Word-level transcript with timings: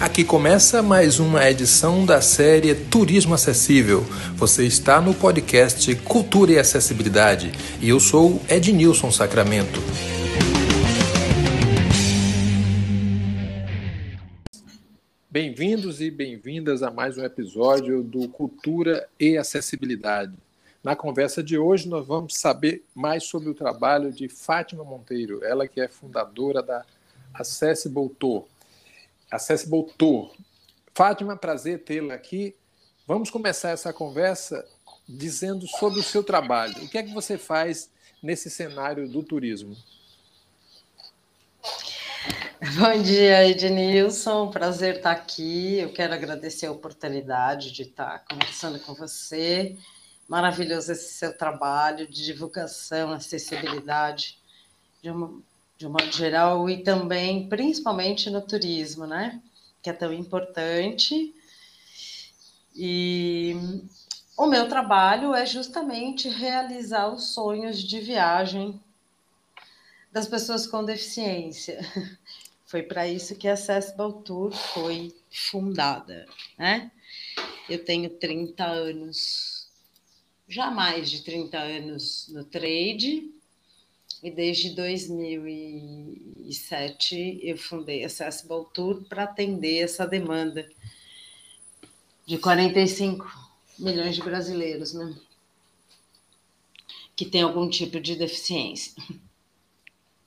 Aqui 0.00 0.24
começa 0.24 0.82
mais 0.82 1.20
uma 1.20 1.46
edição 1.50 2.06
da 2.06 2.22
série 2.22 2.74
Turismo 2.74 3.34
Acessível. 3.34 4.00
Você 4.34 4.64
está 4.64 4.98
no 4.98 5.12
podcast 5.12 5.94
Cultura 5.96 6.52
e 6.52 6.58
Acessibilidade 6.58 7.52
e 7.82 7.90
eu 7.90 8.00
sou 8.00 8.40
Ednilson 8.48 9.10
Sacramento. 9.10 9.78
Bem-vindos 15.30 16.00
e 16.00 16.10
bem-vindas 16.10 16.82
a 16.82 16.90
mais 16.90 17.18
um 17.18 17.22
episódio 17.22 18.02
do 18.02 18.26
Cultura 18.26 19.06
e 19.20 19.36
Acessibilidade. 19.36 20.32
Na 20.82 20.96
conversa 20.96 21.42
de 21.42 21.58
hoje, 21.58 21.86
nós 21.90 22.06
vamos 22.06 22.38
saber 22.38 22.82
mais 22.94 23.24
sobre 23.24 23.50
o 23.50 23.54
trabalho 23.54 24.10
de 24.10 24.30
Fátima 24.30 24.82
Monteiro, 24.82 25.44
ela 25.44 25.68
que 25.68 25.78
é 25.78 25.88
fundadora 25.88 26.62
da 26.62 26.86
Accessible 27.34 28.08
Tour. 28.18 28.46
Accessible 29.30 29.86
Tour. 29.96 30.34
Fátima, 30.94 31.36
prazer 31.36 31.84
tê-la 31.84 32.14
aqui. 32.14 32.54
Vamos 33.06 33.30
começar 33.30 33.70
essa 33.70 33.92
conversa 33.92 34.66
dizendo 35.08 35.66
sobre 35.66 36.00
o 36.00 36.02
seu 36.02 36.22
trabalho. 36.22 36.84
O 36.84 36.88
que 36.88 36.98
é 36.98 37.02
que 37.02 37.12
você 37.12 37.38
faz 37.38 37.90
nesse 38.22 38.50
cenário 38.50 39.08
do 39.08 39.22
turismo? 39.22 39.76
Bom 42.76 43.02
dia, 43.02 43.48
Ednilson. 43.48 44.50
Prazer 44.50 44.96
estar 44.96 45.12
aqui. 45.12 45.78
Eu 45.78 45.92
quero 45.92 46.12
agradecer 46.12 46.66
a 46.66 46.72
oportunidade 46.72 47.72
de 47.72 47.82
estar 47.82 48.24
conversando 48.26 48.78
com 48.80 48.94
você. 48.94 49.76
Maravilhoso 50.28 50.92
esse 50.92 51.14
seu 51.14 51.36
trabalho 51.36 52.06
de 52.06 52.24
divulgação, 52.24 53.12
acessibilidade, 53.12 54.38
de 55.02 55.10
uma, 55.10 55.42
de 55.80 55.86
um 55.86 55.90
modo 55.90 56.12
geral, 56.12 56.68
e 56.68 56.82
também, 56.82 57.48
principalmente 57.48 58.28
no 58.28 58.42
turismo, 58.42 59.06
né? 59.06 59.40
Que 59.80 59.88
é 59.88 59.94
tão 59.94 60.12
importante. 60.12 61.34
E 62.76 63.56
o 64.36 64.44
meu 64.44 64.68
trabalho 64.68 65.34
é 65.34 65.46
justamente 65.46 66.28
realizar 66.28 67.08
os 67.08 67.32
sonhos 67.32 67.82
de 67.82 67.98
viagem 67.98 68.78
das 70.12 70.28
pessoas 70.28 70.66
com 70.66 70.84
deficiência. 70.84 71.80
Foi 72.66 72.82
para 72.82 73.08
isso 73.08 73.34
que 73.34 73.48
a 73.48 73.54
Accessible 73.54 74.22
Tour 74.22 74.52
foi 74.52 75.12
fundada, 75.28 76.24
né? 76.56 76.92
Eu 77.68 77.84
tenho 77.84 78.10
30 78.10 78.64
anos, 78.64 79.66
já 80.46 80.70
mais 80.70 81.10
de 81.10 81.22
30 81.22 81.58
anos 81.58 82.28
no 82.28 82.44
trade, 82.44 83.28
e 84.22 84.30
desde 84.30 84.74
2007 84.74 87.40
eu 87.42 87.56
fundei 87.56 88.04
Accessible 88.04 88.66
Tour 88.72 89.02
para 89.08 89.24
atender 89.24 89.78
essa 89.78 90.06
demanda 90.06 90.68
de 92.26 92.36
45 92.38 93.26
milhões 93.78 94.14
de 94.14 94.22
brasileiros, 94.22 94.92
né? 94.92 95.16
Que 97.16 97.24
tem 97.24 97.40
algum 97.42 97.68
tipo 97.68 97.98
de 97.98 98.14
deficiência. 98.14 98.92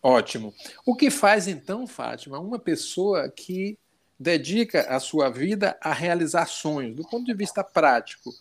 Ótimo. 0.02 0.54
O 0.86 0.96
que 0.96 1.10
faz 1.10 1.48
então, 1.48 1.88
Fátima, 1.88 2.38
uma 2.40 2.60
pessoa 2.60 3.30
que 3.30 3.78
dedica 4.20 4.82
a 4.82 5.00
sua 5.00 5.30
vida 5.30 5.78
a 5.82 5.94
realizar 5.94 6.46
sonhos, 6.48 6.96
do 6.96 7.08
ponto 7.08 7.26
de 7.26 7.34
vista 7.34 7.64
prático? 7.64 8.34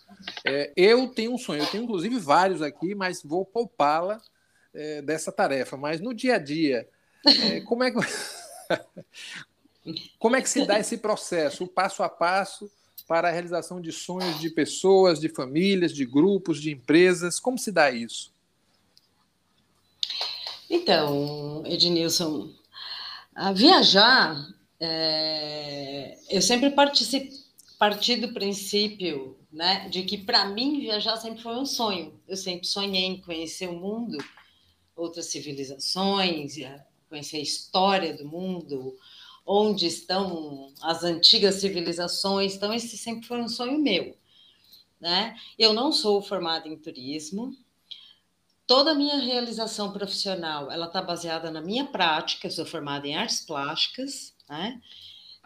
É, 0.45 0.73
eu 0.77 1.09
tenho 1.09 1.35
um 1.35 1.39
sonho, 1.39 1.63
eu 1.63 1.67
tenho 1.67 1.85
inclusive 1.85 2.19
vários 2.19 2.63
aqui, 2.63 2.95
mas 2.95 3.23
vou 3.23 3.45
poupá-la 3.45 4.21
é, 4.75 5.03
dessa 5.03 5.33
tarefa. 5.33 5.77
Mas 5.77 6.01
no 6.01 6.15
dia 6.15 6.37
a 6.37 6.39
dia, 6.39 6.89
é, 7.27 7.61
como, 7.63 7.85
é 7.85 7.91
que... 7.91 7.99
como 10.19 10.37
é 10.37 10.43
que 10.43 10.49
se 10.49 10.65
dá 10.65 10.79
esse 10.79 10.99
processo, 10.99 11.65
o 11.65 11.69
passo 11.69 12.03
a 12.03 12.09
passo 12.09 12.71
para 13.07 13.29
a 13.29 13.33
realização 13.33 13.81
de 13.81 13.93
sonhos 13.93 14.41
de 14.41 14.51
pessoas, 14.51 15.21
de 15.21 15.29
famílias, 15.29 15.93
de 15.93 16.07
grupos, 16.07 16.61
de 16.61 16.71
empresas? 16.71 17.39
Como 17.39 17.59
se 17.59 17.71
dá 17.71 17.91
isso? 17.91 18.33
Então, 20.71 21.63
Ednilson, 21.67 22.51
a 23.35 23.53
viajar, 23.53 24.35
é, 24.81 26.19
eu 26.31 26.41
sempre 26.41 26.71
parti 26.71 28.17
do 28.17 28.33
princípio 28.33 29.37
né, 29.53 29.87
de 29.91 30.03
que 30.03 30.17
para 30.17 30.47
mim 30.47 30.81
viajar 30.81 31.17
sempre 31.19 31.43
foi 31.43 31.57
um 31.57 31.67
sonho. 31.67 32.19
Eu 32.27 32.37
sempre 32.37 32.67
sonhei 32.67 33.05
em 33.05 33.21
conhecer 33.21 33.69
o 33.69 33.75
mundo, 33.75 34.17
outras 34.97 35.27
civilizações, 35.27 36.57
conhecer 37.09 37.39
a 37.39 37.41
história 37.41 38.17
do 38.17 38.27
mundo, 38.27 38.97
onde 39.45 39.87
estão 39.87 40.73
as 40.83 41.03
antigas 41.05 41.57
civilizações. 41.57 42.55
Então, 42.55 42.73
esse 42.73 42.97
sempre 42.97 43.27
foi 43.27 43.41
um 43.41 43.49
sonho 43.49 43.79
meu. 43.79 44.17
Né? 45.01 45.37
Eu 45.59 45.73
não 45.73 45.91
sou 45.91 46.23
formada 46.23 46.69
em 46.69 46.77
turismo, 46.77 47.57
toda 48.67 48.93
a 48.93 48.95
minha 48.95 49.19
realização 49.19 49.93
profissional 49.93 50.71
ela 50.71 50.87
está 50.87 51.03
baseada 51.03 51.51
na 51.51 51.61
minha 51.61 51.87
prática. 51.87 52.47
Eu 52.47 52.51
sou 52.51 52.65
formada 52.65 53.07
em 53.07 53.17
artes 53.17 53.41
plásticas, 53.41 54.35
né? 54.49 54.81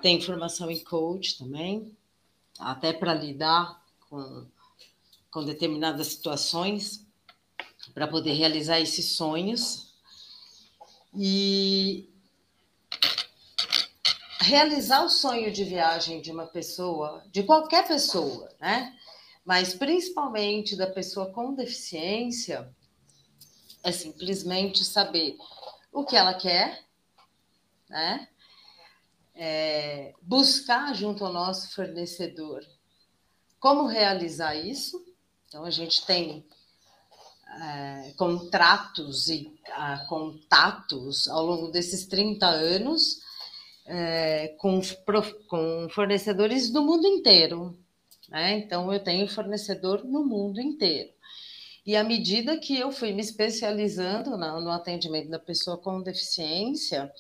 Tenho 0.02 0.20
formação 0.20 0.70
em 0.70 0.84
coach 0.84 1.38
também, 1.38 1.96
até 2.58 2.92
para 2.92 3.14
lidar 3.14 3.82
com, 4.08 4.46
com 5.30 5.44
determinadas 5.44 6.08
situações, 6.08 7.05
para 7.96 8.06
poder 8.06 8.34
realizar 8.34 8.78
esses 8.78 9.12
sonhos. 9.12 9.90
E 11.14 12.10
realizar 14.38 15.02
o 15.02 15.08
sonho 15.08 15.50
de 15.50 15.64
viagem 15.64 16.20
de 16.20 16.30
uma 16.30 16.46
pessoa, 16.46 17.24
de 17.32 17.42
qualquer 17.42 17.88
pessoa, 17.88 18.52
né? 18.60 18.94
Mas 19.46 19.72
principalmente 19.72 20.76
da 20.76 20.86
pessoa 20.86 21.32
com 21.32 21.54
deficiência, 21.54 22.70
é 23.82 23.90
simplesmente 23.90 24.84
saber 24.84 25.38
o 25.90 26.04
que 26.04 26.16
ela 26.16 26.34
quer, 26.34 26.84
né? 27.88 28.28
É, 29.34 30.12
buscar 30.20 30.94
junto 30.94 31.24
ao 31.24 31.32
nosso 31.32 31.74
fornecedor 31.74 32.62
como 33.58 33.86
realizar 33.86 34.54
isso. 34.54 35.02
Então, 35.48 35.64
a 35.64 35.70
gente 35.70 36.04
tem 36.04 36.46
é, 37.48 38.12
contratos 38.16 39.28
e 39.28 39.52
a, 39.72 39.98
contatos 40.06 41.28
ao 41.28 41.44
longo 41.44 41.68
desses 41.68 42.06
30 42.06 42.46
anos 42.46 43.20
é, 43.86 44.48
com, 44.58 44.80
com 45.48 45.88
fornecedores 45.90 46.70
do 46.70 46.82
mundo 46.82 47.06
inteiro. 47.06 47.76
Né? 48.28 48.58
Então, 48.58 48.92
eu 48.92 49.00
tenho 49.00 49.28
fornecedor 49.28 50.04
no 50.04 50.24
mundo 50.24 50.60
inteiro. 50.60 51.10
E 51.84 51.94
à 51.94 52.02
medida 52.02 52.58
que 52.58 52.76
eu 52.76 52.90
fui 52.90 53.12
me 53.12 53.22
especializando 53.22 54.36
no, 54.36 54.60
no 54.60 54.70
atendimento 54.70 55.30
da 55.30 55.38
pessoa 55.38 55.78
com 55.78 56.02
deficiência, 56.02 57.12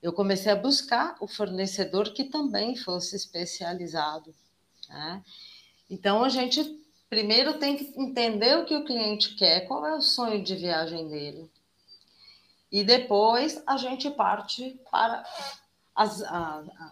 eu 0.00 0.12
comecei 0.12 0.52
a 0.52 0.56
buscar 0.56 1.16
o 1.20 1.26
fornecedor 1.26 2.12
que 2.12 2.24
também 2.24 2.76
fosse 2.76 3.16
especializado. 3.16 4.32
Né? 4.88 5.24
Então, 5.90 6.22
a 6.22 6.28
gente 6.28 6.78
primeiro 7.08 7.58
tem 7.58 7.76
que 7.76 8.00
entender 8.00 8.58
o 8.58 8.64
que 8.64 8.76
o 8.76 8.84
cliente 8.84 9.34
quer, 9.34 9.66
qual 9.66 9.86
é 9.86 9.94
o 9.94 10.00
sonho 10.00 10.42
de 10.42 10.54
viagem 10.54 11.08
dele. 11.08 11.50
E 12.70 12.84
depois 12.84 13.62
a 13.66 13.76
gente 13.76 14.10
parte 14.10 14.78
para 14.90 15.24
as, 15.94 16.22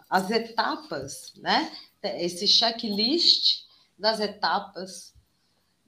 as 0.09 0.29
etapas, 0.31 1.33
né? 1.37 1.71
Esse 2.01 2.47
checklist 2.47 3.65
das 3.97 4.19
etapas 4.19 5.13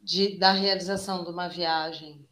de, 0.01 0.37
da 0.37 0.51
realização 0.51 1.23
de 1.23 1.29
uma 1.29 1.47
viagem. 1.47 2.25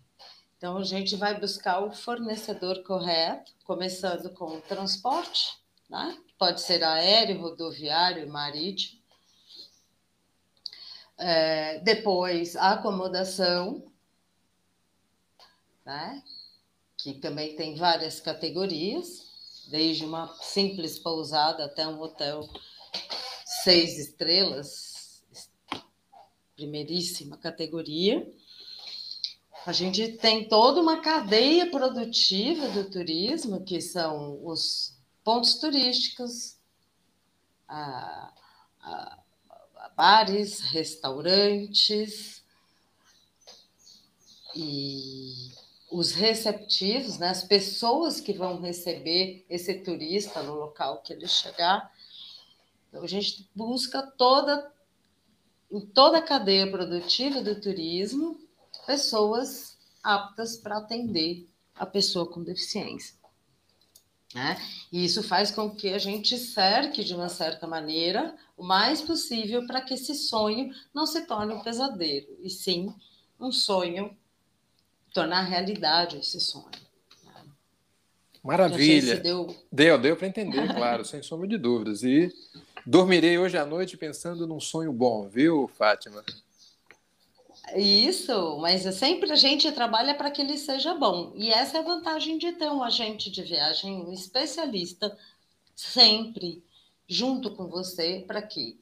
Então, 0.58 0.78
a 0.78 0.84
gente 0.84 1.16
vai 1.16 1.40
buscar 1.40 1.79
o 1.79 1.91
fornecedor 1.91 2.81
correto, 2.84 3.52
começando 3.64 4.29
com 4.31 4.58
o 4.58 4.62
transporte, 4.62 5.58
né? 5.90 6.18
pode 6.38 6.62
ser 6.62 6.84
aéreo, 6.84 7.41
rodoviário, 7.41 8.29
marítimo. 8.29 8.97
É, 11.17 11.79
depois, 11.79 12.55
a 12.55 12.73
acomodação, 12.73 13.91
né? 15.85 16.23
que 16.97 17.14
também 17.14 17.55
tem 17.55 17.75
várias 17.75 18.19
categorias, 18.19 19.25
desde 19.69 20.05
uma 20.05 20.34
simples 20.41 20.97
pousada 20.97 21.66
até 21.66 21.87
um 21.87 21.99
hotel 22.02 22.47
seis 23.64 23.97
estrelas, 23.97 25.23
primeiríssima 26.55 27.37
categoria. 27.37 28.28
A 29.66 29.72
gente 29.72 30.14
tem 30.14 30.47
toda 30.47 30.81
uma 30.81 31.02
cadeia 31.02 31.69
produtiva 31.69 32.69
do 32.69 32.90
turismo, 32.90 33.64
que 33.64 33.81
são 33.81 34.43
os 34.46 34.97
pontos 35.23 35.55
turísticos, 35.55 36.58
a, 37.67 38.34
a, 38.81 39.19
bares, 39.97 40.61
restaurantes 40.61 42.44
e 44.55 45.52
os 45.90 46.11
receptivos, 46.11 47.17
né, 47.17 47.29
as 47.29 47.44
pessoas 47.44 48.22
que 48.22 48.32
vão 48.32 48.61
receber 48.61 49.44
esse 49.49 49.73
turista 49.79 50.44
no 50.44 50.53
local 50.53 51.02
que 51.02 51.14
ele 51.14 51.28
chegar, 51.28 51.91
Então, 52.90 53.03
a 53.03 53.08
gente 53.08 53.49
busca 53.53 54.02
toda, 54.02 54.72
em 55.72 55.82
toda 55.82 56.20
a 56.20 56.22
cadeia 56.22 56.70
produtiva 56.70 57.41
do 57.41 57.59
turismo, 57.59 58.40
pessoas 58.85 59.78
aptas 60.02 60.58
para 60.58 60.78
atender 60.78 61.50
a 61.76 61.85
pessoa 61.85 62.26
com 62.32 62.41
deficiência. 62.43 63.16
Né? 64.34 64.58
E 64.91 65.06
isso 65.06 65.24
faz 65.24 65.52
com 65.52 65.74
que 65.74 65.94
a 65.94 65.97
gente 65.97 66.38
cerque, 66.38 67.03
de 67.03 67.14
uma 67.14 67.29
certa 67.29 67.66
maneira, 67.66 68.35
o 68.58 68.64
mais 68.64 69.02
possível 69.02 69.66
para 69.66 69.82
que 69.82 69.94
esse 69.94 70.14
sonho 70.16 70.72
não 70.94 71.06
se 71.06 71.26
torne 71.26 71.53
um 71.53 71.62
pesadelo, 71.62 72.38
e 72.41 72.50
sim 72.50 72.94
um 73.40 73.52
sonho, 73.52 74.16
tornar 75.14 75.41
realidade 75.44 76.18
esse 76.18 76.40
sonho. 76.40 76.70
Né? 77.24 77.46
Maravilha. 78.44 79.16
Se 79.16 79.22
deu, 79.22 79.56
deu, 79.72 79.97
deu 79.97 80.18
para 80.18 80.28
entender, 80.28 80.74
claro, 80.76 81.06
sem 81.06 81.22
sombra 81.22 81.47
de 81.47 81.58
dúvidas. 81.58 82.03
E 82.03 82.34
dormirei 82.85 83.38
hoje 83.38 83.58
à 83.58 83.66
noite 83.66 83.96
pensando 83.96 84.46
num 84.46 84.59
sonho 84.59 84.91
bom, 84.91 85.28
viu, 85.28 85.70
Fátima? 85.78 86.24
Isso, 87.75 88.58
mas 88.59 88.84
sempre 88.96 89.31
a 89.31 89.35
gente 89.35 89.72
trabalha 89.72 90.16
para 90.16 90.31
que 90.31 90.41
ele 90.41 90.58
seja 90.58 90.93
bom. 90.93 91.34
E 91.35 91.52
essa 91.52 91.78
é 91.78 91.79
a 91.81 91.84
vantagem 91.84 92.37
de 92.37 92.53
ter 92.53 92.72
um 92.72 92.81
agente 92.81 93.29
de 93.29 93.41
viagem, 93.43 94.05
um 94.05 94.14
especialista, 94.14 95.17
sempre 95.75 96.64
junto 97.08 97.53
com 97.55 97.67
você, 97.67 98.23
para 98.25 98.41
que, 98.41 98.79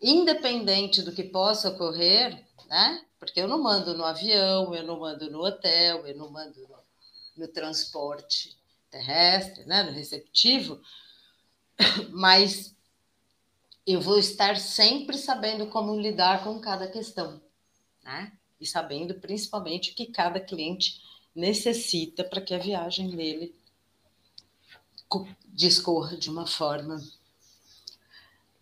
independente 0.00 1.00
do 1.02 1.12
que 1.12 1.24
possa 1.24 1.70
ocorrer, 1.70 2.44
né? 2.68 3.02
Porque 3.18 3.40
eu 3.40 3.48
não 3.48 3.62
mando 3.62 3.96
no 3.96 4.04
avião, 4.04 4.74
eu 4.74 4.82
não 4.82 5.00
mando 5.00 5.30
no 5.30 5.44
hotel, 5.44 6.06
eu 6.06 6.16
não 6.16 6.30
mando 6.30 6.60
no, 6.68 6.78
no 7.38 7.48
transporte 7.48 8.56
terrestre, 8.90 9.64
né? 9.64 9.84
No 9.84 9.92
receptivo, 9.92 10.80
mas 12.10 12.74
eu 13.86 14.00
vou 14.00 14.18
estar 14.18 14.58
sempre 14.58 15.16
sabendo 15.16 15.66
como 15.68 15.98
lidar 15.98 16.44
com 16.44 16.60
cada 16.60 16.86
questão 16.86 17.40
né? 18.04 18.32
E 18.60 18.66
sabendo 18.66 19.14
principalmente 19.14 19.92
o 19.92 19.94
que 19.94 20.06
cada 20.06 20.40
cliente 20.40 21.00
necessita 21.34 22.22
para 22.24 22.40
que 22.40 22.54
a 22.54 22.58
viagem 22.58 23.10
dele 23.14 23.54
discorra 25.48 26.16
de 26.16 26.30
uma 26.30 26.46
forma 26.46 26.98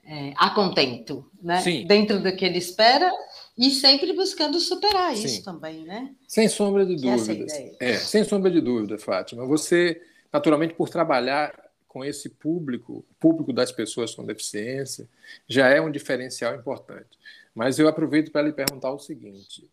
é, 0.05 0.33
a 0.37 0.51
contento, 0.51 1.25
né? 1.41 1.61
Sim. 1.61 1.87
Dentro 1.87 2.21
do 2.21 2.35
que 2.35 2.45
ele 2.45 2.59
espera 2.59 3.11
e 3.57 3.71
sempre 3.71 4.13
buscando 4.13 4.59
superar 4.59 5.15
Sim. 5.17 5.27
isso 5.27 5.45
também, 5.45 5.85
né? 5.85 6.15
Sem 6.27 6.49
sombra 6.49 6.85
de 6.85 6.95
é 6.95 7.17
dúvidas. 7.17 7.53
É, 7.79 7.95
sem 7.95 8.25
sombra 8.25 8.51
de 8.51 8.61
dúvida, 8.61 8.99
Fátima. 8.99 9.47
Você, 9.47 10.03
naturalmente, 10.33 10.75
por 10.75 10.89
trabalhar 10.89 11.71
com 11.87 12.05
esse 12.05 12.29
público, 12.29 13.05
público 13.19 13.53
das 13.53 13.71
pessoas 13.71 14.15
com 14.15 14.25
deficiência, 14.25 15.09
já 15.49 15.69
é 15.69 15.81
um 15.81 15.91
diferencial 15.91 16.55
importante. 16.55 17.19
Mas 17.61 17.79
eu 17.79 17.87
aproveito 17.87 18.33
para 18.33 18.41
lhe 18.41 18.55
perguntar 18.55 18.91
o 18.91 18.99
seguinte: 18.99 19.69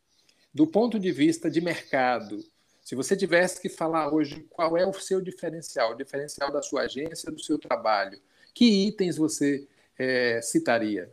do 0.53 0.67
ponto 0.67 0.99
de 0.99 1.09
vista 1.09 1.49
de 1.49 1.61
mercado, 1.61 2.43
se 2.83 2.95
você 2.95 3.15
tivesse 3.15 3.61
que 3.61 3.69
falar 3.69 4.13
hoje 4.13 4.45
qual 4.49 4.75
é 4.75 4.85
o 4.85 4.91
seu 4.91 5.21
diferencial, 5.21 5.93
o 5.93 5.95
diferencial 5.95 6.51
da 6.51 6.61
sua 6.61 6.81
agência, 6.81 7.31
do 7.31 7.41
seu 7.41 7.57
trabalho, 7.57 8.21
que 8.53 8.65
itens 8.87 9.15
você 9.15 9.65
é, 9.97 10.41
citaria? 10.41 11.09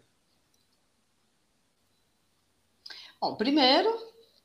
Bom, 3.20 3.36
primeiro 3.36 3.96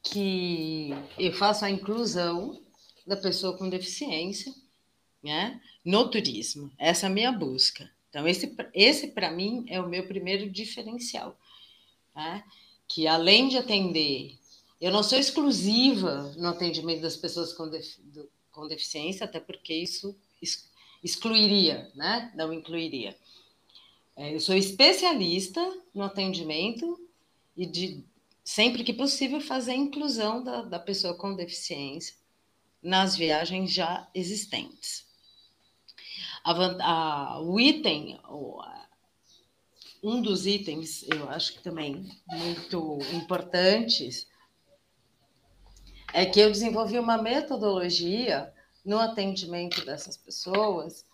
que 0.04 0.92
eu 1.18 1.34
faço 1.34 1.66
a 1.66 1.72
inclusão 1.72 2.62
da 3.08 3.18
pessoa 3.18 3.58
com 3.58 3.68
deficiência 3.68 4.54
né, 5.24 5.60
no 5.84 6.08
turismo. 6.08 6.72
Essa 6.78 7.08
é 7.08 7.10
a 7.10 7.12
minha 7.12 7.32
busca. 7.32 7.90
Então, 8.08 8.28
esse, 8.28 8.56
esse 8.72 9.08
para 9.08 9.32
mim 9.32 9.66
é 9.68 9.82
o 9.82 9.90
meu 9.90 10.08
primeiro 10.08 10.48
diferencial 10.48 11.36
né? 12.20 12.44
que 12.88 13.08
além 13.08 13.48
de 13.48 13.58
atender, 13.58 14.38
eu 14.82 14.92
não 14.92 15.04
sou 15.04 15.18
exclusiva 15.18 16.34
no 16.38 16.50
atendimento 16.50 17.02
das 17.02 17.16
pessoas 17.16 17.54
com, 17.54 17.70
com 18.52 18.68
deficiência, 18.68 19.26
até 19.26 19.40
porque 19.40 19.74
isso 19.74 20.18
excluiria, 21.02 21.90
né? 21.96 22.32
não 22.36 22.52
incluiria. 22.52 23.18
É, 24.18 24.36
eu 24.36 24.40
sou 24.40 24.56
especialista 24.56 25.62
no 25.94 26.04
atendimento 26.04 27.00
e 27.56 27.66
de 27.66 28.04
sempre 28.44 28.84
que 28.84 28.94
possível 28.94 29.40
fazer 29.40 29.72
a 29.72 29.76
inclusão 29.76 30.44
da, 30.44 30.64
da 30.64 30.80
pessoa 30.80 31.14
com 31.14 31.34
deficiência 31.36 32.16
nas 32.82 33.16
viagens 33.16 33.72
já 33.72 34.10
existentes. 34.14 35.08
A, 36.44 36.52
a, 36.52 37.42
o 37.42 37.60
item, 37.60 38.20
um 40.04 40.22
dos 40.22 40.46
itens, 40.46 41.04
eu 41.04 41.30
acho 41.30 41.54
que 41.54 41.64
também 41.64 42.10
muito 42.28 43.00
importantes, 43.14 44.28
é 46.14 46.26
que 46.26 46.40
eu 46.40 46.52
desenvolvi 46.52 46.98
uma 46.98 47.18
metodologia 47.18 48.54
no 48.84 48.98
atendimento 48.98 49.86
dessas 49.86 50.18
pessoas 50.18 51.06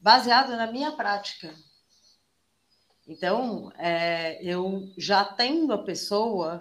baseada 0.00 0.56
na 0.56 0.70
minha 0.70 0.92
prática. 0.92 1.54
Então, 3.06 3.72
é, 3.76 4.42
eu 4.42 4.92
já 4.96 5.24
tendo 5.24 5.72
a 5.72 5.82
pessoa 5.82 6.60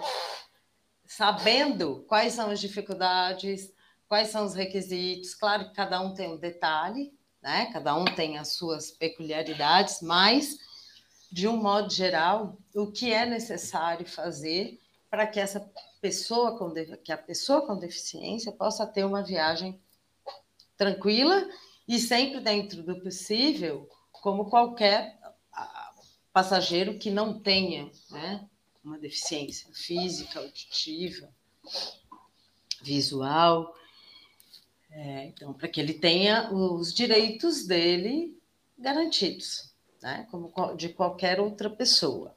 sabendo 1.06 2.06
quais 2.08 2.34
são 2.34 2.50
as 2.50 2.60
dificuldades, 2.60 3.72
quais 4.08 4.30
são 4.30 4.46
os 4.46 4.56
requisitos. 4.56 5.36
Claro 5.36 5.70
que 5.70 5.76
cada 5.76 6.02
um 6.02 6.14
tem 6.14 6.30
um 6.30 6.38
detalhe, 6.38 7.14
né? 7.42 7.68
Cada 7.72 7.96
um 7.96 8.06
tem 8.06 8.38
as 8.38 8.54
suas 8.54 8.92
peculiaridades, 8.92 10.02
mas 10.02 10.58
de 11.32 11.48
um 11.48 11.56
modo 11.56 11.90
geral, 11.94 12.58
o 12.76 12.92
que 12.92 13.14
é 13.14 13.26
necessário 13.26 14.06
fazer 14.06 14.80
para 15.10 15.26
que 15.26 15.40
essa 15.40 15.72
pessoa 16.02 16.58
com 16.58 16.74
que 16.98 17.12
a 17.12 17.18
pessoa 17.18 17.66
com 17.66 17.78
deficiência 17.78 18.52
possa 18.52 18.86
ter 18.86 19.06
uma 19.06 19.24
viagem 19.24 19.80
tranquila 20.76 21.48
e 21.88 22.00
sempre 22.00 22.42
dentro 22.42 22.84
do 22.84 23.00
possível, 23.00 23.90
como 24.12 24.50
qualquer 24.50 25.20
passageiro 26.34 26.98
que 26.98 27.10
não 27.10 27.40
tenha 27.40 27.90
né, 28.10 28.48
uma 28.84 28.98
deficiência 28.98 29.70
física, 29.74 30.40
auditiva, 30.40 31.30
visual. 32.82 33.76
É, 34.90 35.26
então, 35.28 35.54
para 35.54 35.68
que 35.68 35.80
ele 35.80 35.94
tenha 35.94 36.52
os 36.52 36.94
direitos 36.94 37.66
dele 37.66 38.38
garantidos 38.78 39.71
né, 40.02 40.28
como 40.32 40.52
de 40.76 40.90
qualquer 40.90 41.40
outra 41.40 41.70
pessoa. 41.70 42.36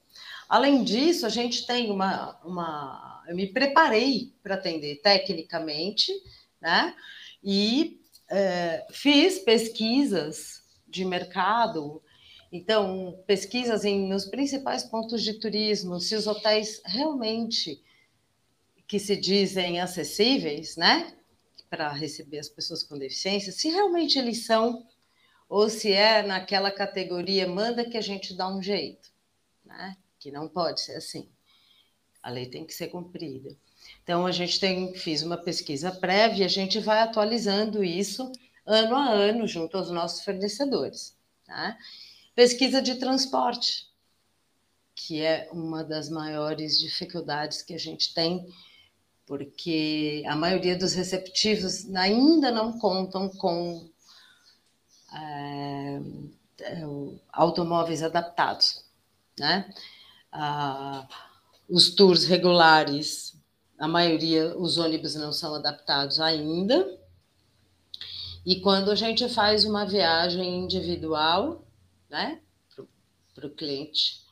Além 0.48 0.84
disso, 0.84 1.26
a 1.26 1.30
gente 1.30 1.66
tem 1.66 1.90
uma. 1.90 2.38
uma 2.44 3.24
eu 3.26 3.34
me 3.34 3.46
preparei 3.46 4.32
para 4.42 4.54
atender 4.54 4.96
tecnicamente, 4.96 6.12
né? 6.60 6.94
E 7.42 8.00
é, 8.30 8.86
fiz 8.90 9.38
pesquisas 9.38 10.62
de 10.86 11.04
mercado, 11.04 12.02
então, 12.56 13.20
pesquisas 13.26 13.84
em, 13.84 14.06
nos 14.06 14.26
principais 14.26 14.84
pontos 14.84 15.24
de 15.24 15.34
turismo, 15.34 15.98
se 15.98 16.14
os 16.14 16.28
hotéis 16.28 16.80
realmente 16.84 17.82
que 18.86 19.00
se 19.00 19.16
dizem 19.16 19.80
acessíveis, 19.80 20.76
né? 20.76 21.12
Para 21.68 21.90
receber 21.90 22.38
as 22.38 22.48
pessoas 22.48 22.84
com 22.84 22.96
deficiência, 22.96 23.50
se 23.50 23.68
realmente 23.70 24.20
eles 24.20 24.46
são 24.46 24.86
ou 25.48 25.68
se 25.68 25.92
é 25.92 26.22
naquela 26.22 26.70
categoria, 26.70 27.46
manda 27.46 27.88
que 27.88 27.96
a 27.96 28.00
gente 28.00 28.34
dá 28.34 28.48
um 28.48 28.62
jeito, 28.62 29.10
né? 29.64 29.96
Que 30.18 30.30
não 30.30 30.48
pode 30.48 30.80
ser 30.80 30.96
assim. 30.96 31.28
A 32.22 32.30
lei 32.30 32.46
tem 32.46 32.64
que 32.64 32.72
ser 32.72 32.88
cumprida. 32.88 33.56
Então, 34.02 34.26
a 34.26 34.32
gente 34.32 34.58
tem, 34.58 34.94
fiz 34.94 35.22
uma 35.22 35.36
pesquisa 35.36 35.92
prévia, 35.92 36.46
a 36.46 36.48
gente 36.48 36.80
vai 36.80 37.00
atualizando 37.00 37.84
isso 37.84 38.32
ano 38.66 38.96
a 38.96 39.10
ano 39.10 39.46
junto 39.46 39.76
aos 39.76 39.90
nossos 39.90 40.24
fornecedores. 40.24 41.16
Tá? 41.44 41.76
Pesquisa 42.34 42.80
de 42.80 42.96
transporte, 42.96 43.86
que 44.94 45.20
é 45.20 45.48
uma 45.52 45.84
das 45.84 46.08
maiores 46.08 46.78
dificuldades 46.78 47.62
que 47.62 47.74
a 47.74 47.78
gente 47.78 48.14
tem, 48.14 48.46
porque 49.26 50.22
a 50.26 50.36
maioria 50.36 50.76
dos 50.76 50.94
receptivos 50.94 51.92
ainda 51.94 52.50
não 52.50 52.78
contam 52.78 53.28
com 53.28 53.90
automóveis 57.32 58.02
adaptados, 58.02 58.84
né? 59.38 59.72
Ah, 60.32 61.06
os 61.68 61.94
tours 61.94 62.24
regulares, 62.24 63.36
a 63.78 63.88
maioria, 63.88 64.56
os 64.56 64.78
ônibus 64.78 65.14
não 65.14 65.32
são 65.32 65.54
adaptados 65.54 66.20
ainda. 66.20 66.98
E 68.44 68.60
quando 68.60 68.90
a 68.90 68.94
gente 68.94 69.28
faz 69.28 69.64
uma 69.64 69.86
viagem 69.86 70.64
individual, 70.64 71.66
né, 72.10 72.40
para 73.34 73.46
o 73.46 73.50
cliente, 73.50 74.22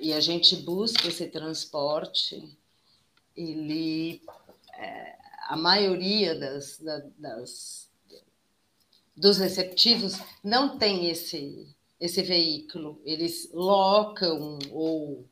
e 0.00 0.12
a 0.12 0.20
gente 0.20 0.56
busca 0.56 1.08
esse 1.08 1.26
transporte, 1.26 2.56
ele, 3.34 4.22
é, 4.74 5.16
a 5.48 5.56
maioria 5.56 6.38
das, 6.38 6.80
das 7.18 7.85
dos 9.16 9.38
receptivos 9.38 10.18
não 10.44 10.78
tem 10.78 11.08
esse 11.08 11.74
esse 11.98 12.22
veículo, 12.22 13.00
eles 13.04 13.50
locam 13.52 14.58
ou 14.70 15.26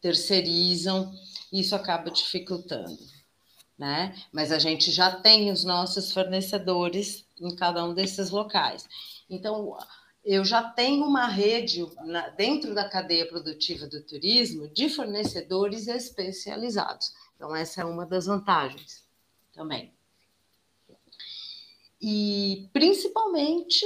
terceirizam, 0.00 1.12
isso 1.52 1.74
acaba 1.74 2.10
dificultando, 2.10 2.98
né? 3.78 4.16
Mas 4.32 4.50
a 4.50 4.58
gente 4.58 4.90
já 4.90 5.10
tem 5.10 5.50
os 5.50 5.64
nossos 5.64 6.12
fornecedores 6.12 7.26
em 7.38 7.54
cada 7.54 7.84
um 7.84 7.92
desses 7.92 8.30
locais. 8.30 8.88
Então, 9.28 9.76
eu 10.24 10.44
já 10.44 10.62
tenho 10.62 11.04
uma 11.04 11.26
rede 11.26 11.86
na, 12.04 12.28
dentro 12.30 12.74
da 12.74 12.88
cadeia 12.88 13.26
produtiva 13.28 13.86
do 13.86 14.02
turismo 14.02 14.68
de 14.68 14.88
fornecedores 14.88 15.86
especializados. 15.86 17.12
Então, 17.34 17.54
essa 17.54 17.82
é 17.82 17.84
uma 17.84 18.06
das 18.06 18.26
vantagens 18.26 19.04
também. 19.52 19.95
E, 22.00 22.68
principalmente, 22.72 23.84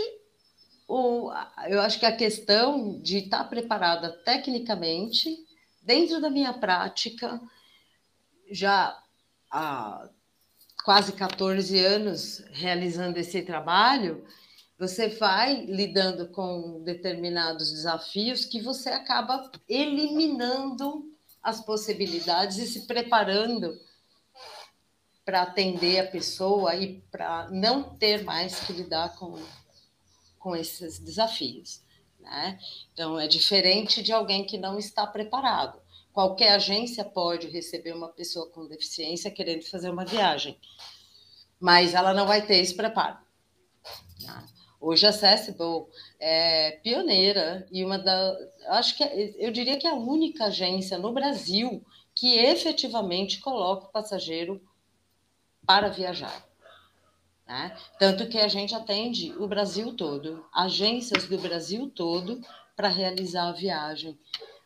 o, 0.88 1.31
eu 1.69 1.81
acho 1.81 1.99
que 2.00 2.07
a 2.07 2.17
questão 2.17 3.00
de 3.00 3.19
estar 3.19 3.45
preparada 3.45 4.11
tecnicamente, 4.25 5.37
dentro 5.83 6.21
da 6.21 6.29
minha 6.29 6.52
prática, 6.52 7.40
já 8.50 8.99
há 9.50 10.09
quase 10.85 11.12
14 11.12 11.79
anos 11.79 12.43
realizando 12.50 13.19
esse 13.19 13.43
trabalho, 13.43 14.25
você 14.79 15.09
vai 15.09 15.67
lidando 15.67 16.29
com 16.29 16.83
determinados 16.83 17.71
desafios 17.71 18.45
que 18.45 18.62
você 18.62 18.88
acaba 18.88 19.50
eliminando 19.69 21.05
as 21.43 21.61
possibilidades 21.64 22.59
e 22.59 22.67
se 22.67 22.87
preparando 22.87 23.79
para 25.31 25.43
atender 25.43 26.01
a 26.01 26.11
pessoa 26.11 26.75
e 26.75 27.01
para 27.09 27.49
não 27.53 27.85
ter 27.85 28.25
mais 28.25 28.59
que 28.59 28.73
lidar 28.73 29.15
com, 29.17 29.41
com 30.41 30.57
esses 30.57 30.99
desafios. 30.99 31.85
Né? 32.19 32.59
Então, 32.93 33.17
é 33.17 33.29
diferente 33.29 34.03
de 34.03 34.13
alguém 34.13 34.45
que 34.45 34.59
não 34.59 34.77
está 34.77 35.07
preparado. 35.07 35.81
Qualquer 36.13 36.51
agência 36.51 37.05
pode 37.05 37.47
receber 37.47 37.95
uma 37.95 38.09
pessoa 38.09 38.51
com 38.51 38.67
deficiência 38.67 39.31
querendo 39.31 39.63
fazer 39.63 39.89
uma 39.89 40.05
viagem, 40.05 40.59
mas 41.61 41.95
ela 41.95 42.13
não 42.13 42.27
vai 42.27 42.45
ter 42.45 42.57
esse 42.57 42.75
preparo. 42.75 43.17
Né? 44.21 44.47
Hoje 44.81 45.07
a 45.07 45.11
Accessible 45.11 45.87
é 46.19 46.73
pioneira 46.83 47.69
e 47.71 47.85
uma 47.85 48.01
da, 48.01 48.37
acho 48.71 48.97
que 48.97 49.05
é, 49.05 49.33
eu 49.39 49.53
diria 49.53 49.79
que 49.79 49.87
é 49.87 49.91
a 49.91 49.95
única 49.95 50.47
agência 50.47 50.99
no 50.99 51.13
Brasil 51.13 51.87
que 52.17 52.37
efetivamente 52.37 53.39
coloca 53.39 53.87
o 53.87 53.93
passageiro 53.93 54.61
para 55.71 55.89
viajar. 55.89 56.45
Né? 57.47 57.77
Tanto 57.97 58.29
que 58.29 58.39
a 58.39 58.49
gente 58.49 58.75
atende 58.75 59.33
o 59.39 59.47
Brasil 59.47 59.95
todo, 59.95 60.45
agências 60.53 61.29
do 61.29 61.39
Brasil 61.39 61.89
todo, 61.95 62.41
para 62.75 62.89
realizar 62.89 63.49
a 63.49 63.53
viagem 63.53 64.19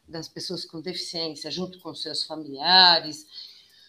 das 0.08 0.28
pessoas 0.28 0.64
com 0.64 0.80
deficiência, 0.80 1.50
junto 1.50 1.78
com 1.80 1.94
seus 1.94 2.24
familiares, 2.24 3.26